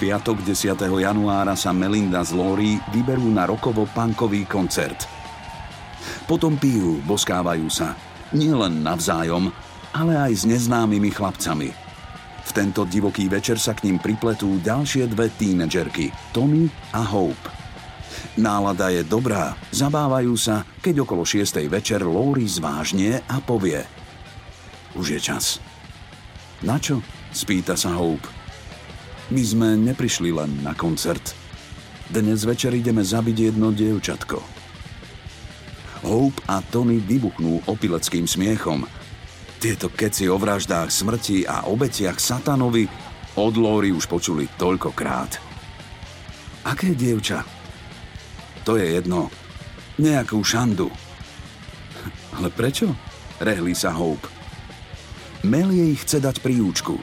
[0.00, 0.80] piatok 10.
[0.80, 5.04] januára sa Melinda z Lori vyberú na rokovo-punkový koncert.
[6.24, 7.92] Potom pijú, boskávajú sa.
[8.32, 9.52] Nie len navzájom,
[9.92, 11.89] ale aj s neznámymi chlapcami.
[12.50, 17.46] V tento divoký večer sa k ním pripletú ďalšie dve tínedžerky, Tony a Hope.
[18.34, 21.46] Nálada je dobrá, zabávajú sa, keď okolo 6.
[21.70, 23.86] večer Lori zvážne a povie
[24.98, 25.62] Už je čas.
[26.66, 27.06] Na čo?
[27.30, 28.26] spýta sa Hope.
[29.30, 31.38] My sme neprišli len na koncert.
[32.10, 34.42] Dnes večer ideme zabiť jedno dievčatko.
[36.02, 38.90] Hope a Tony vybuchnú opileckým smiechom.
[39.60, 42.88] Tieto keci o vraždách, smrti a obeciach satanovi
[43.36, 45.36] od Lóry už počuli toľkokrát.
[46.64, 47.44] Aké dievča?
[48.64, 49.28] To je jedno.
[50.00, 50.88] Nejakú šandu.
[52.40, 52.96] Ale prečo?
[53.36, 54.32] Rehli sa Hope.
[55.44, 56.96] Mel jej chce dať príúčku.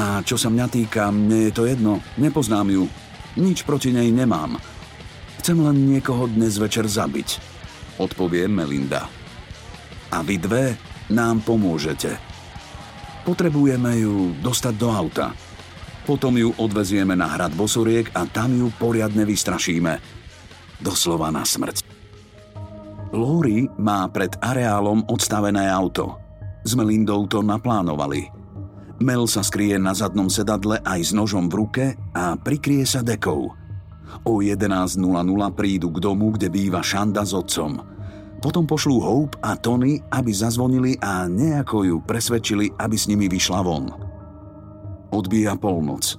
[0.00, 2.84] A čo sa mňa týka, mne je to jedno, nepoznám ju.
[3.36, 4.56] Nič proti nej nemám.
[5.44, 7.36] Chcem len niekoho dnes večer zabiť,
[8.00, 9.12] odpovie Melinda.
[10.08, 12.16] A vy dve nám pomôžete.
[13.24, 15.36] Potrebujeme ju dostať do auta.
[16.08, 20.00] Potom ju odvezieme na hrad Bosoriek a tam ju poriadne vystrašíme.
[20.80, 21.84] Doslova na smrť.
[23.12, 26.16] Lori má pred areálom odstavené auto.
[26.64, 28.28] S Melindou to naplánovali–
[28.98, 33.54] Mel sa skrie na zadnom sedadle aj s nožom v ruke a prikrie sa dekou.
[34.26, 34.98] O 11.00
[35.54, 37.78] prídu k domu, kde býva Šanda s otcom.
[38.38, 43.60] Potom pošlú Hope a Tony, aby zazvonili a nejako ju presvedčili, aby s nimi vyšla
[43.66, 43.90] von.
[45.10, 46.14] Odbíja polnoc.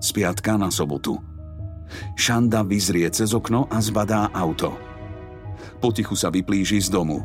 [0.00, 0.10] Z
[0.58, 1.20] na sobotu.
[2.18, 4.74] Šanda vyzrie cez okno a zbadá auto.
[5.78, 7.22] Potichu sa vyplíži z domu.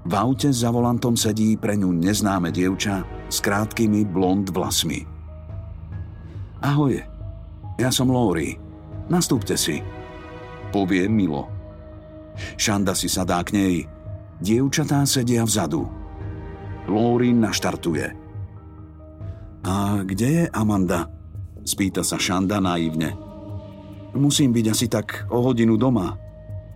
[0.00, 5.04] V aute za volantom sedí pre ňu neznáme dievča s krátkými blond vlasmi.
[6.64, 6.96] Ahoj,
[7.76, 8.56] ja som Lori.
[9.12, 9.84] Nastúpte si.
[10.72, 11.59] Povie Milo.
[12.56, 13.74] Šanda si sadá k nej.
[14.40, 15.84] Dievčatá sedia vzadu.
[16.88, 18.16] Lori naštartuje.
[19.64, 21.06] A kde je Amanda?
[21.62, 23.12] Spýta sa Šanda naivne.
[24.16, 26.16] Musím byť asi tak o hodinu doma.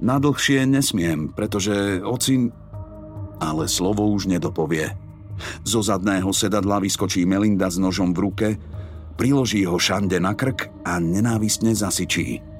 [0.05, 2.53] Nadlhšie nesmiem, pretože ocin
[3.42, 4.94] ale slovo už nedopovie.
[5.66, 8.48] Zo zadného sedadla vyskočí Melinda s nožom v ruke,
[9.18, 12.54] priloží ho Šande na krk a nenávistne zasyčí.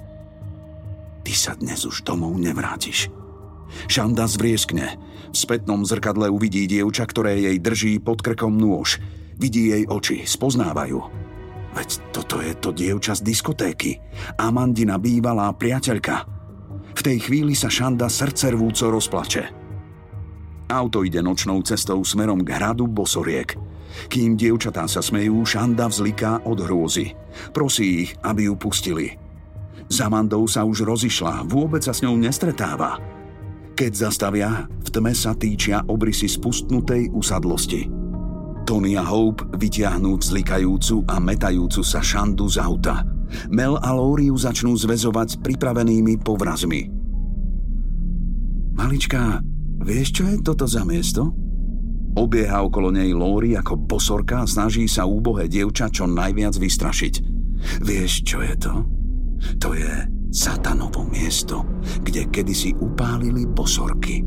[1.24, 3.08] Ty sa dnes už domov nevrátiš.
[3.88, 5.00] Šanda zvrieskne.
[5.32, 9.00] V spätnom zrkadle uvidí dievča, ktoré jej drží pod krkom nôž.
[9.40, 11.00] Vidí jej oči, spoznávajú.
[11.74, 13.98] Veď toto je to dievča z diskotéky.
[14.38, 16.28] Amandina bývalá priateľka.
[16.94, 19.50] V tej chvíli sa Šanda srdcervúco rozplače.
[20.70, 23.58] Auto ide nočnou cestou smerom k hradu Bosoriek.
[24.06, 27.16] Kým dievčatá sa smejú, Šanda vzliká od hrôzy.
[27.50, 29.23] Prosí ich, aby ju pustili.
[29.94, 32.98] Za Mandou sa už rozišla, vôbec sa s ňou nestretáva.
[33.78, 37.87] Keď zastavia, v tme sa týčia obrysy spustnutej usadlosti.
[38.66, 43.07] Tony a Hope vytiahnú vzlikajúcu a metajúcu sa Šandu z auta.
[43.54, 46.90] Mel a Lóriu začnú zväzovať pripravenými povrazmi.
[48.74, 49.46] Malička,
[49.85, 51.30] Vieš, čo je toto za miesto?
[52.18, 57.14] Obieha okolo nej Lóri ako bosorka a snaží sa úbohé dievča čo najviac vystrašiť.
[57.85, 59.03] Vieš, čo je to?
[59.62, 59.90] To je
[60.35, 61.62] satanovo miesto,
[62.02, 64.26] kde kedysi upálili bosorky.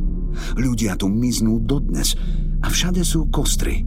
[0.56, 2.16] Ľudia tu miznú dodnes
[2.64, 3.84] a všade sú kostry.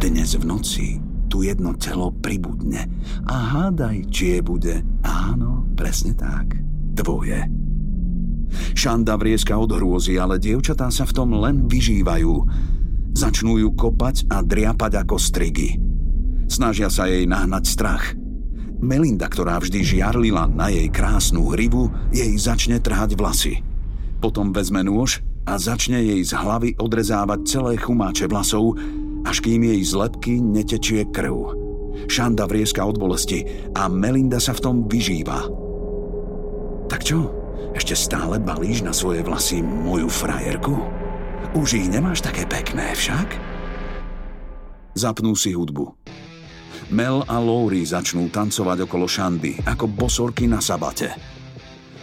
[0.00, 0.86] Dnes v noci
[1.30, 2.90] tu jedno telo pribudne
[3.30, 4.74] a hádaj, či je bude.
[5.06, 6.58] Áno, presne tak.
[6.98, 7.46] Tvoje.
[8.74, 12.34] Šanda vrieska od hrôzy, ale dievčatá sa v tom len vyžívajú.
[13.14, 15.78] Začnú ju kopať a driapať ako strigy.
[16.50, 18.19] Snažia sa jej nahnať strach.
[18.80, 23.60] Melinda, ktorá vždy žiarlila na jej krásnu hribu, jej začne trhať vlasy.
[24.24, 28.80] Potom vezme nôž a začne jej z hlavy odrezávať celé chumáče vlasov,
[29.28, 31.52] až kým jej z lepky netečie krv.
[32.08, 33.44] Šanda vrieska od bolesti
[33.76, 35.44] a Melinda sa v tom vyžíva.
[36.88, 37.28] Tak čo?
[37.76, 40.74] Ešte stále balíš na svoje vlasy moju frajerku?
[41.52, 43.36] Už ich nemáš také pekné však?
[44.96, 46.00] Zapnú si hudbu.
[46.88, 51.12] Mel a Lori začnú tancovať okolo Šandy ako bosorky na sabate.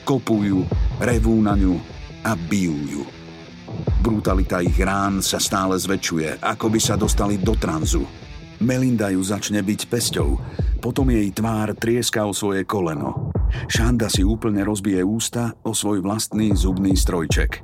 [0.05, 0.63] Kopujú,
[1.01, 1.75] revú na ňu
[2.23, 3.03] a bijú ju.
[3.99, 8.07] Brutalita ich rán sa stále zväčšuje, ako by sa dostali do tranzu.
[8.63, 10.29] Melinda ju začne byť pesťou,
[10.79, 13.33] potom jej tvár trieska o svoje koleno.
[13.67, 17.61] Šanda si úplne rozbije ústa o svoj vlastný zubný strojček.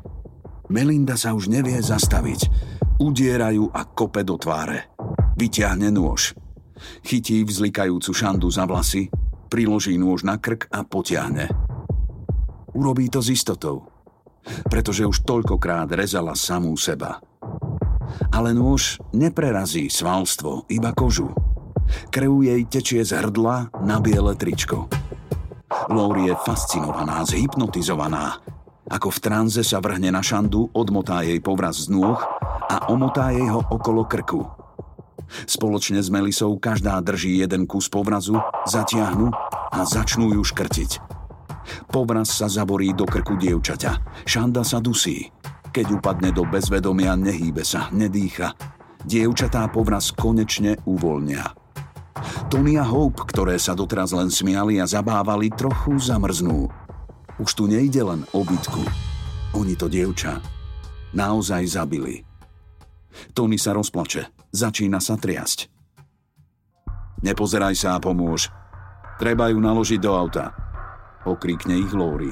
[0.69, 2.49] Melinda sa už nevie zastaviť.
[3.01, 4.91] Udierajú a kope do tváre.
[5.35, 6.37] Vyťahne nôž.
[7.05, 9.09] Chytí vzlikajúcu Šandu za vlasy,
[9.53, 11.49] priloží nôž na krk a potiahne.
[12.73, 13.85] Urobí to s istotou,
[14.65, 17.21] pretože už toľkokrát rezala samú seba.
[18.33, 21.29] Ale nôž neprerazí svalstvo, iba kožu.
[22.09, 24.89] Krv jej tečie z hrdla na biele tričko.
[25.89, 28.41] Lori je fascinovaná, zhypnotizovaná.
[28.89, 32.17] Ako v tranze sa vrhne na šandu, odmotá jej povraz z nôh
[32.69, 34.62] a omotá jej ho okolo krku.
[35.49, 38.37] Spoločne s Melisou každá drží jeden kus povrazu,
[38.69, 39.33] zatiahnu
[39.73, 41.01] a začnú ju škrtiť.
[41.89, 44.23] Povraz sa zaborí do krku dievčaťa.
[44.27, 45.31] Šanda sa dusí.
[45.73, 48.53] Keď upadne do bezvedomia, nehýbe sa, nedýcha.
[49.03, 51.55] Dievčatá povraz konečne uvoľnia.
[52.47, 56.69] Tony a Hope, ktoré sa doteraz len smiali a zabávali, trochu zamrznú.
[57.41, 58.85] Už tu nejde len o bitku.
[59.57, 60.39] Oni to dievča
[61.13, 62.25] naozaj zabili.
[63.37, 64.42] Tony sa rozplače.
[64.53, 65.67] Začína sa triasť.
[67.25, 68.53] Nepozeraj sa a pomôž.
[69.17, 70.53] Treba ju naložiť do auta.
[71.25, 72.29] Okríkne ich Lóri.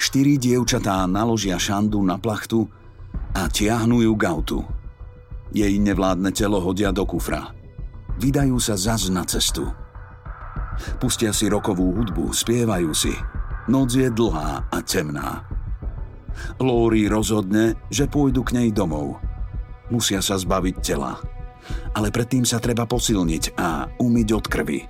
[0.00, 2.66] Štyri dievčatá naložia šandu na plachtu
[3.36, 4.60] a tiahnu ju k autu.
[5.54, 7.60] Jej nevládne telo hodia do kufra
[8.20, 9.64] vydajú sa zas na cestu.
[11.00, 13.12] Pustia si rokovú hudbu, spievajú si.
[13.72, 15.44] Noc je dlhá a temná.
[16.60, 19.20] Lóri rozhodne, že pôjdu k nej domov.
[19.90, 21.18] Musia sa zbaviť tela.
[21.94, 24.80] Ale predtým sa treba posilniť a umyť od krvi.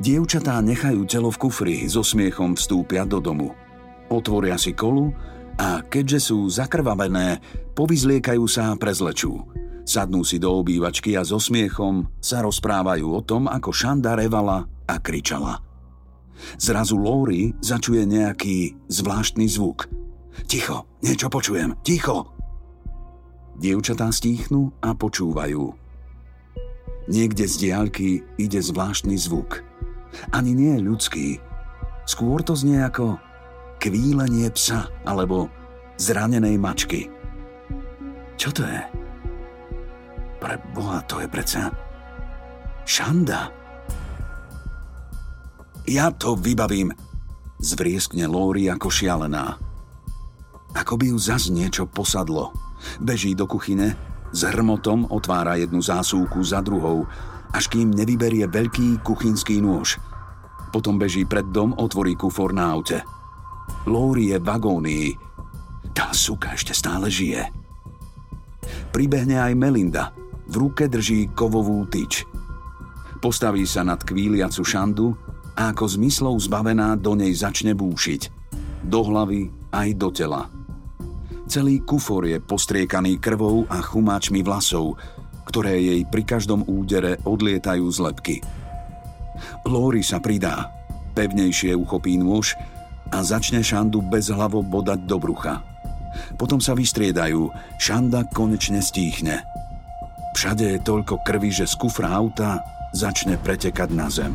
[0.00, 3.54] Dievčatá nechajú telo v kufri, so smiechom vstúpia do domu.
[4.10, 5.14] Otvoria si kolu
[5.54, 7.38] a keďže sú zakrvavené,
[7.78, 9.38] povyzliekajú sa a prezlečú.
[9.84, 14.96] Sadnú si do obývačky a so smiechom sa rozprávajú o tom, ako Šanda revala a
[14.98, 15.60] kričala.
[16.58, 19.86] Zrazu Lóri začuje nejaký zvláštny zvuk.
[20.50, 22.33] Ticho, niečo počujem, ticho!
[23.64, 25.72] Dievčatá stíchnu a počúvajú.
[27.08, 29.64] Niekde z diálky ide zvláštny zvuk.
[30.36, 31.40] Ani nie ľudský.
[32.04, 33.16] Skôr to znie ako
[33.80, 35.48] kvílenie psa alebo
[35.96, 37.08] zranenej mačky.
[38.36, 38.84] Čo to je?
[40.44, 41.72] Pre Boha, to je predsa...
[42.84, 43.48] Šanda.
[45.88, 46.92] Ja to vybavím,
[47.64, 49.56] zvrieskne Lóri ako šialená.
[50.76, 52.63] Ako by ju zas niečo posadlo.
[53.00, 53.96] Beží do kuchyne,
[54.34, 57.06] s hrmotom otvára jednu zásuvku za druhou,
[57.54, 60.02] až kým nevyberie veľký kuchynský nôž.
[60.74, 62.98] Potom beží pred dom, otvorí kufor na aute.
[63.86, 65.08] Lóri je v agónii.
[65.94, 67.46] Tá suka ešte stále žije.
[68.90, 70.10] Pribehne aj Melinda,
[70.50, 72.26] v ruke drží kovovú tyč.
[73.22, 75.14] Postaví sa nad kvíliacu šandu
[75.54, 78.28] a ako zmyslov zbavená do nej začne búšiť.
[78.82, 80.53] Do hlavy aj do tela.
[81.44, 84.96] Celý kufor je postriekaný krvou a chumáčmi vlasov,
[85.44, 88.36] ktoré jej pri každom údere odlietajú z lepky.
[89.68, 90.72] Lóri sa pridá,
[91.12, 92.56] pevnejšie uchopí nôž
[93.12, 95.60] a začne Šandu bez hlavo bodať do brucha.
[96.40, 99.42] Potom sa vystriedajú, Šanda konečne stíchne–
[100.34, 102.58] Všade je toľko krvi, že z kufra auta
[102.90, 104.34] začne pretekať na zem.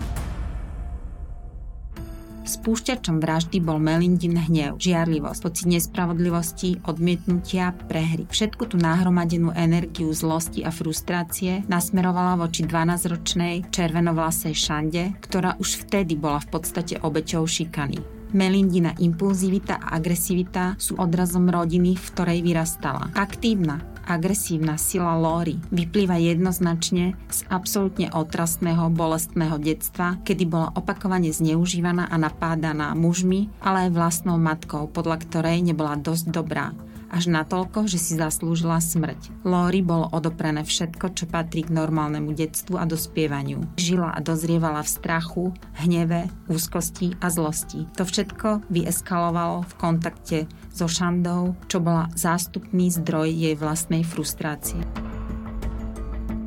[2.49, 8.25] Spúšťačom vraždy bol Melindin hnev, žiarlivosť, pocit nespravodlivosti, odmietnutia, prehry.
[8.25, 16.17] Všetku tú nahromadenú energiu zlosti a frustrácie nasmerovala voči 12-ročnej červenovlasej Šande, ktorá už vtedy
[16.17, 18.18] bola v podstate obeťou šikany.
[18.29, 23.09] Melindina impulzivita a agresivita sú odrazom rodiny, v ktorej vyrastala.
[23.17, 32.09] Aktívna, agresívna sila Lóry vyplýva jednoznačne z absolútne otrasného, bolestného detstva, kedy bola opakovane zneužívaná
[32.09, 36.73] a napádaná mužmi, ale aj vlastnou matkou, podľa ktorej nebola dosť dobrá
[37.11, 39.43] až natoľko, že si zaslúžila smrť.
[39.43, 43.65] Lori bolo odoprené všetko, čo patrí k normálnemu detstvu a dospievaniu.
[43.75, 45.45] Žila a dozrievala v strachu,
[45.83, 47.89] hneve, úzkosti a zlosti.
[47.99, 50.39] To všetko vyeskalovalo v kontakte
[50.71, 54.79] so Šandou, čo bola zástupný zdroj jej vlastnej frustrácie.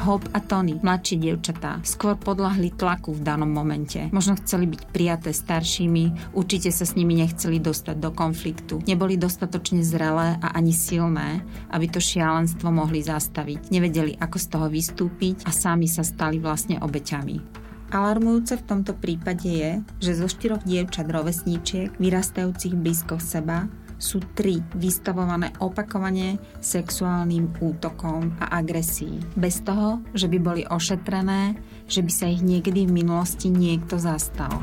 [0.02, 4.10] Hope a Tony, mladšie dievčatá, skôr podľahli tlaku v danom momente.
[4.10, 8.82] Možno chceli byť prijaté staršími, určite sa s nimi nechceli dostať do konfliktu.
[8.82, 13.70] Neboli dostatočne zrelé a ani silné, aby to šialenstvo mohli zastaviť.
[13.70, 17.62] Nevedeli, ako z toho vystúpiť a sami sa stali vlastne obeťami.
[17.94, 19.72] Alarmujúce v tomto prípade je,
[20.02, 23.70] že zo štyroch dievčat rovesníčiek, vyrastajúcich blízko seba,
[24.02, 29.38] sú tri vystavované opakovane sexuálnym útokom a agresii.
[29.38, 31.54] Bez toho, že by boli ošetrené,
[31.86, 34.58] že by sa ich niekedy v minulosti niekto zastal.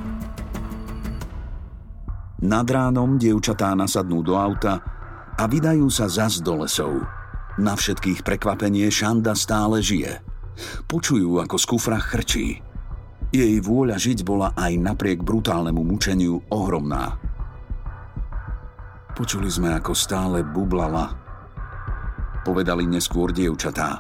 [2.44, 4.84] Nad ránom dievčatá nasadnú do auta
[5.40, 7.08] a vydajú sa zas do lesov.
[7.60, 10.20] Na všetkých prekvapenie Šanda stále žije.
[10.88, 12.60] Počujú, ako z kufra chrčí.
[13.32, 17.20] Jej vôľa žiť bola aj napriek brutálnemu mučeniu ohromná.
[19.20, 21.12] Počuli sme, ako stále bublala.
[22.48, 24.00] Povedali neskôr dievčatá.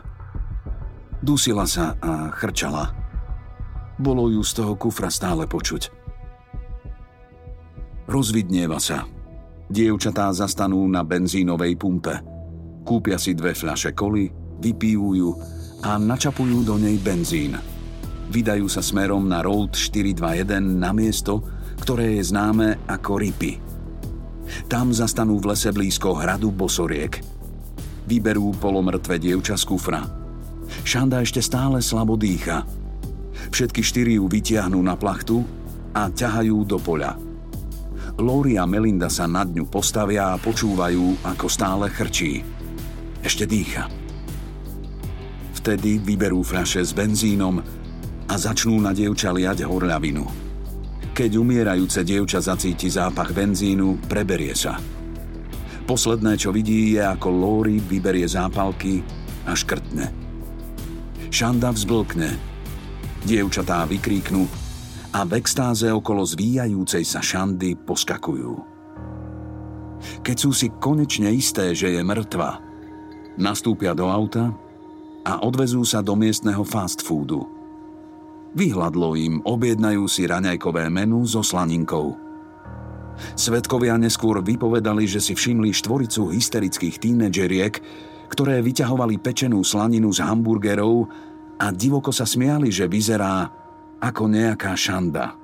[1.19, 2.87] Dusila sa a chrčala.
[3.99, 5.91] Bolo ju z toho kufra stále počuť.
[8.07, 9.03] Rozvidnieva sa.
[9.67, 12.15] Dievčatá zastanú na benzínovej pumpe.
[12.87, 14.31] Kúpia si dve fľaše koli,
[14.63, 15.35] vypijú ju
[15.83, 17.59] a načapujú do nej benzín.
[18.31, 21.43] Vydajú sa smerom na Road 421 na miesto,
[21.83, 23.59] ktoré je známe ako Ripy–
[24.67, 27.21] tam zastanú v lese blízko hradu Bosoriek.
[28.09, 30.01] Vyberú polomrtvé dievča z kufra.
[30.85, 32.65] Šanda ešte stále slabo dýcha.
[33.49, 35.41] Všetky štyri ju vytiahnú na plachtu
[35.93, 37.17] a ťahajú do poľa.
[38.19, 42.43] Lori a Melinda sa nad ňu postavia a počúvajú, ako stále chrčí.
[43.23, 43.87] Ešte dýcha.
[45.55, 47.59] Vtedy vyberú fľaše s benzínom
[48.27, 50.38] a začnú na dievča liať horľavinu.
[51.19, 54.79] Keď umierajúce dievča zacíti zápach benzínu, preberie sa.
[55.83, 59.03] Posledné, čo vidí, je ako Lóri vyberie zápalky
[59.43, 60.07] a škrtne.
[61.27, 62.39] Šanda vzblkne.
[63.27, 64.47] Dievčatá vykríknú
[65.11, 68.55] a v extáze okolo zvíjajúcej sa Šandy poskakujú.
[70.23, 72.63] Keď sú si konečne isté, že je mŕtva,
[73.35, 74.55] nastúpia do auta
[75.27, 77.43] a odvezú sa do miestneho fast foodu–
[78.57, 82.17] Vyhľadlo im, objednajú si raňajkové menu so slaninkou.
[83.35, 87.73] Svetkovia neskôr vypovedali, že si všimli štvoricu hysterických tínedžeriek,
[88.31, 91.09] ktoré vyťahovali pečenú slaninu z hamburgerov
[91.59, 93.51] a divoko sa smiali, že vyzerá
[93.99, 95.35] ako nejaká šanda.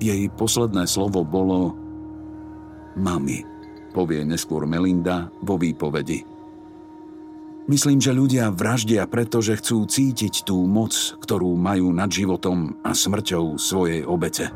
[0.00, 1.76] Jej posledné slovo bolo
[2.96, 3.44] mami,
[3.92, 6.39] povie neskôr Melinda vo výpovedi.
[7.68, 12.96] Myslím, že ľudia vraždia preto, že chcú cítiť tú moc, ktorú majú nad životom a
[12.96, 14.48] smrťou svojej obete.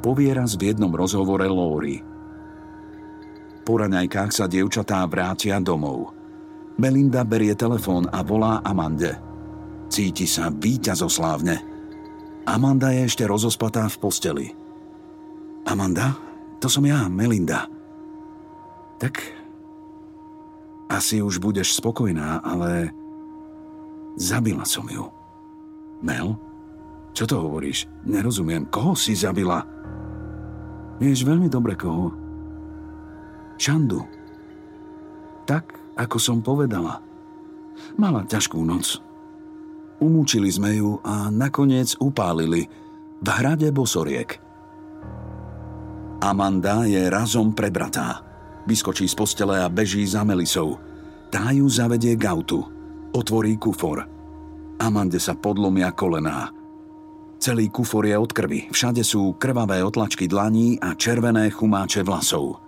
[0.00, 2.00] Povie raz v jednom rozhovore Lóri.
[3.66, 6.14] Po raňajkách sa dievčatá vrátia domov.
[6.78, 9.18] Melinda berie telefón a volá Amande.
[9.90, 11.56] Cíti sa víťazoslávne.
[12.46, 14.46] Amanda je ešte rozospatá v posteli.
[15.66, 16.14] Amanda?
[16.62, 17.66] To som ja, Melinda.
[19.02, 19.35] Tak
[20.86, 22.94] asi už budeš spokojná, ale
[24.14, 25.10] zabila som ju.
[26.02, 26.38] Mel?
[27.16, 27.88] Čo to hovoríš?
[28.04, 28.68] Nerozumiem.
[28.68, 29.64] Koho si zabila?
[31.00, 32.12] Vieš veľmi dobre koho.
[33.56, 34.04] Šandu.
[35.48, 37.00] Tak, ako som povedala.
[37.96, 39.00] Mala ťažkú noc.
[39.96, 42.68] Umúčili sme ju a nakoniec upálili
[43.24, 44.36] v hrade Bosoriek.
[46.20, 48.25] Amanda je razom prebratá.
[48.66, 50.82] Vyskočí z postele a beží za Melisou.
[51.30, 52.66] Tá ju zavedie k autu.
[53.14, 54.02] Otvorí kufor.
[54.82, 56.50] Amande sa podlomia kolená.
[57.38, 58.66] Celý kufor je od krvi.
[58.74, 62.58] Všade sú krvavé otlačky dlaní a červené chumáče vlasov.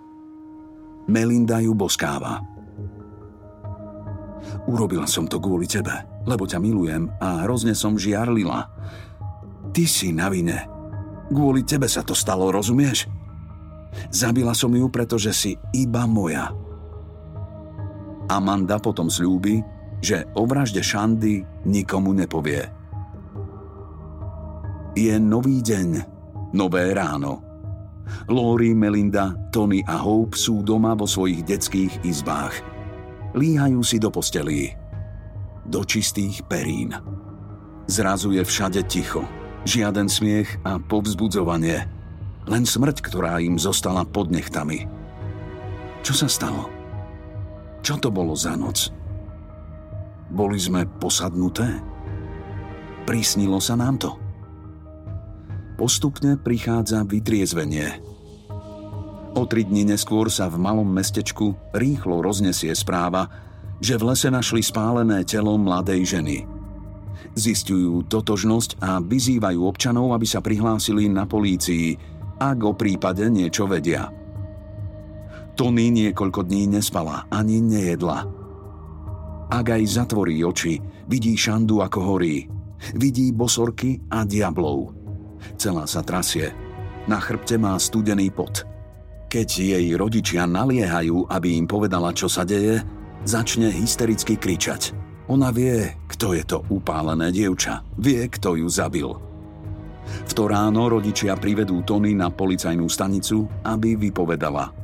[1.11, 2.39] Melinda ju boskáva.
[4.69, 5.91] Urobila som to kvôli tebe,
[6.23, 8.71] lebo ťa milujem a hrozne som žiarlila.
[9.75, 10.63] Ty si na vine.
[11.29, 13.18] Kvôli tebe sa to stalo, rozumieš?
[14.09, 16.53] Zabila som ju, pretože si iba moja.
[18.29, 19.61] Amanda potom slúbi,
[19.99, 22.69] že o vražde Šandy nikomu nepovie.
[24.93, 25.89] Je nový deň,
[26.53, 27.41] nové ráno.
[28.25, 32.57] Lori, Melinda, Tony a Hope sú doma vo svojich detských izbách.
[33.37, 34.73] Líhajú si do postelí.
[35.69, 36.97] Do čistých perín.
[37.85, 39.21] Zrazu je všade ticho.
[39.69, 41.85] Žiaden smiech a povzbudzovanie–
[42.49, 44.89] len smrť, ktorá im zostala pod nechtami.
[46.01, 46.67] Čo sa stalo?
[47.85, 48.89] Čo to bolo za noc?
[50.29, 51.79] Boli sme posadnuté?
[53.05, 54.11] Prísnilo sa nám to?
[55.79, 58.03] Postupne prichádza vytriezvenie.
[59.37, 63.29] O tri dni neskôr sa v malom mestečku rýchlo roznesie správa,
[63.79, 66.43] že v lese našli spálené telo mladej ženy.
[67.37, 71.95] Zistujú totožnosť a vyzývajú občanov, aby sa prihlásili na polícii,
[72.39, 74.09] ak o prípade niečo vedia.
[75.59, 78.23] Tony niekoľko dní nespala ani nejedla.
[79.51, 80.79] Ak aj zatvorí oči,
[81.11, 82.47] vidí Šandu ako horí.
[82.95, 84.95] Vidí bosorky a diablov.
[85.59, 86.55] Celá sa trasie.
[87.11, 88.63] Na chrbte má studený pot.
[89.27, 92.79] Keď jej rodičia naliehajú, aby im povedala, čo sa deje,
[93.27, 94.95] začne hystericky kričať.
[95.29, 97.85] Ona vie, kto je to upálené dievča.
[97.99, 99.28] Vie, kto ju zabil.
[100.29, 104.69] V to ráno rodičia privedú Tony na policajnú stanicu, aby vypovedala–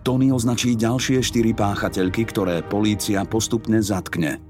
[0.00, 4.40] Tony označí ďalšie štyri páchateľky, ktoré polícia postupne zatkne.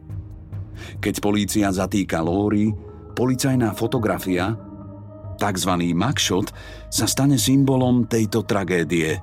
[1.02, 2.70] Keď polícia zatýka Lóry,
[3.16, 4.54] policajná fotografia,
[5.40, 5.72] tzv.
[5.96, 6.52] mugshot,
[6.92, 9.18] sa stane symbolom tejto tragédie.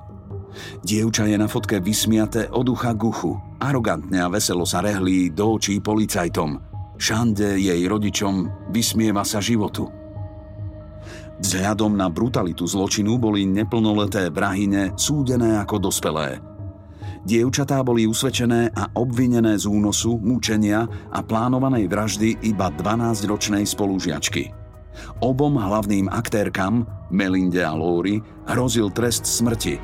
[0.86, 3.32] Dievča je na fotke vysmiate od ucha k uchu.
[3.58, 6.62] Arogantne a veselo sa rehlí do očí policajtom.
[6.94, 10.03] Šande jej rodičom vysmieva sa životu.
[11.42, 16.38] Vzhľadom na brutalitu zločinu boli neplnoleté vrahine súdené ako dospelé.
[17.24, 24.52] Dievčatá boli usvedčené a obvinené z únosu, mučenia a plánovanej vraždy iba 12-ročnej spolužiačky.
[25.24, 29.80] Obom hlavným aktérkam, Melinde a Lóri, hrozil trest smrti.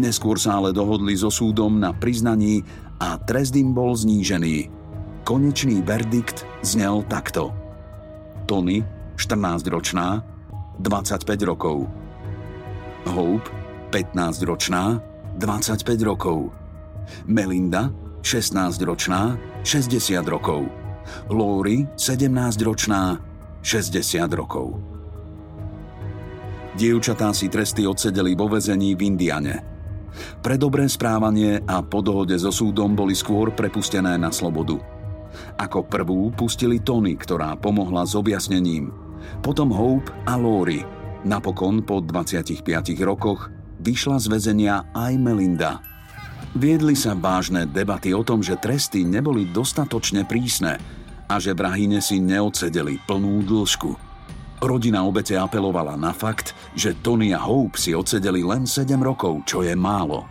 [0.00, 2.64] Neskôr sa ale dohodli so súdom na priznaní
[2.98, 4.72] a trest im bol znížený.
[5.28, 7.52] Konečný verdikt znel takto.
[8.48, 8.80] Tony,
[9.20, 10.24] 14-ročná,
[10.82, 11.86] 25 rokov.
[13.14, 13.46] Hope,
[13.94, 14.98] 15-ročná,
[15.38, 16.50] 25 rokov.
[17.30, 17.94] Melinda,
[18.26, 20.66] 16-ročná, 60 rokov.
[21.30, 23.22] Lori, 17-ročná,
[23.62, 24.82] 60 rokov.
[26.74, 29.54] Dievčatá si tresty odsedeli vo vezení v Indiane.
[30.42, 34.82] Pre dobré správanie a po dohode so súdom boli skôr prepustené na slobodu.
[35.56, 38.90] Ako prvú pustili Tony, ktorá pomohla s objasnením–
[39.40, 40.84] potom Hope a Lori.
[41.24, 42.66] Napokon po 25
[43.06, 43.48] rokoch
[43.80, 45.80] vyšla z väzenia aj Melinda.
[46.52, 50.76] Viedli sa vážne debaty o tom, že tresty neboli dostatočne prísne
[51.24, 53.90] a že vrahine si neodsedeli plnú dĺžku.
[54.62, 59.64] Rodina obete apelovala na fakt, že Tony a Hope si odsedeli len 7 rokov, čo
[59.66, 60.28] je málo.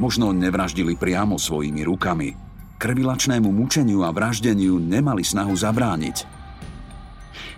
[0.00, 2.32] Možno nevraždili priamo svojimi rukami.
[2.80, 6.39] Krvilačnému mučeniu a vraždeniu nemali snahu zabrániť.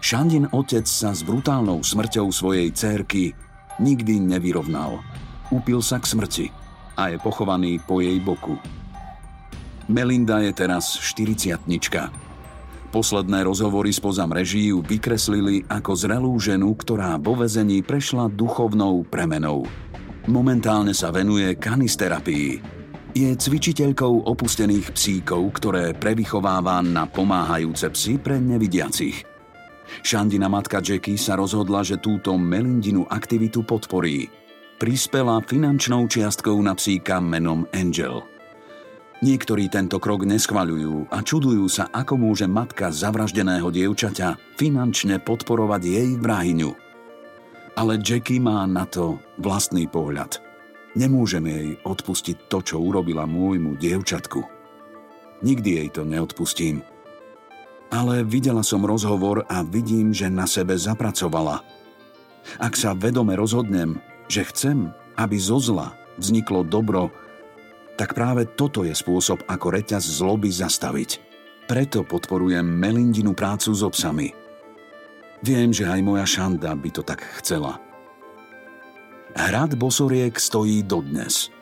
[0.03, 3.39] Šandin otec sa s brutálnou smrťou svojej cérky
[3.79, 4.99] nikdy nevyrovnal.
[5.55, 6.47] Upil sa k smrti
[6.99, 8.59] a je pochovaný po jej boku.
[9.87, 11.55] Melinda je teraz 40
[12.91, 19.65] Posledné rozhovory spoza mreží ju vykreslili ako zrelú ženu, ktorá vo vezení prešla duchovnou premenou.
[20.27, 22.59] Momentálne sa venuje kanisterapii.
[23.15, 29.32] Je cvičiteľkou opustených psíkov, ktoré prevychováva na pomáhajúce psy pre nevidiacich.
[30.01, 34.33] Šandina matka Jackie sa rozhodla, že túto Melindinu aktivitu podporí.
[34.81, 38.25] Prispela finančnou čiastkou na psíka menom Angel.
[39.23, 46.09] Niektorí tento krok neschvaľujú a čudujú sa, ako môže matka zavraždeného dievčaťa finančne podporovať jej
[46.19, 46.73] vrahyňu.
[47.79, 50.43] Ale Jackie má na to vlastný pohľad.
[50.99, 54.43] Nemôžeme jej odpustiť to, čo urobila môjmu dievčatku.
[55.47, 56.83] Nikdy jej to neodpustím–
[57.93, 61.61] ale videla som rozhovor a vidím, že na sebe zapracovala.
[62.57, 64.89] Ak sa vedome rozhodnem, že chcem,
[65.21, 67.13] aby zo zla vzniklo dobro,
[68.01, 71.21] tak práve toto je spôsob, ako reťaz zloby zastaviť.
[71.69, 74.33] Preto podporujem Melindinu prácu s obsami.
[75.45, 77.79] Viem, že aj moja Šanda by to tak chcela.
[79.37, 81.53] Hrad Bosoriek stojí dodnes.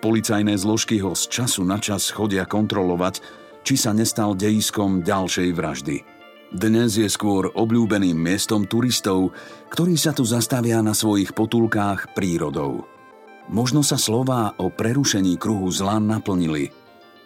[0.00, 3.24] Policajné zložky ho z času na čas chodia kontrolovať,
[3.64, 5.96] či sa nestal dejiskom ďalšej vraždy.
[6.54, 9.34] Dnes je skôr obľúbeným miestom turistov,
[9.72, 12.86] ktorí sa tu zastavia na svojich potulkách prírodou.
[13.50, 16.70] Možno sa slová o prerušení kruhu zla naplnili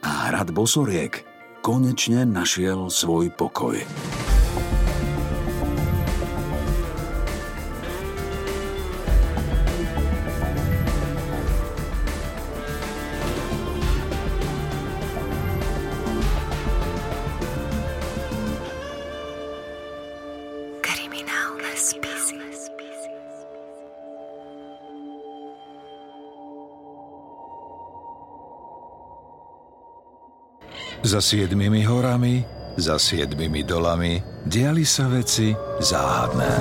[0.01, 1.27] a hrad Bosoriek
[1.61, 3.77] konečne našiel svoj pokoj.
[31.09, 32.45] Za siedmimi horami,
[32.77, 36.53] za siedmimi dolami diali sa veci záhadné.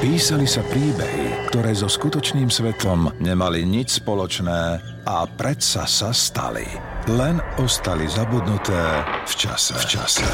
[0.00, 6.64] Písali sa príbehy, ktoré so skutočným svetom nemali nič spoločné a predsa sa stali.
[7.12, 8.80] len ostali zabudnuté
[9.28, 9.76] v čase.
[9.76, 10.24] V čase.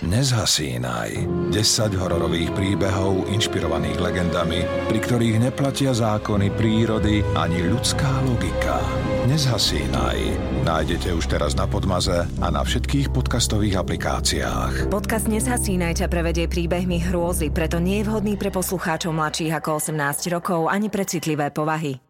[0.00, 1.28] Nezhasínaj.
[1.52, 8.80] 10 hororových príbehov inšpirovaných legendami, pri ktorých neplatia zákony prírody ani ľudská logika.
[9.28, 10.18] Nezhasínaj.
[10.64, 14.88] Nájdete už teraz na Podmaze a na všetkých podcastových aplikáciách.
[14.88, 20.32] Podcast Nezhasínaj ťa prevedie príbehmi hrôzy, preto nie je vhodný pre poslucháčov mladších ako 18
[20.32, 22.09] rokov ani pre citlivé povahy.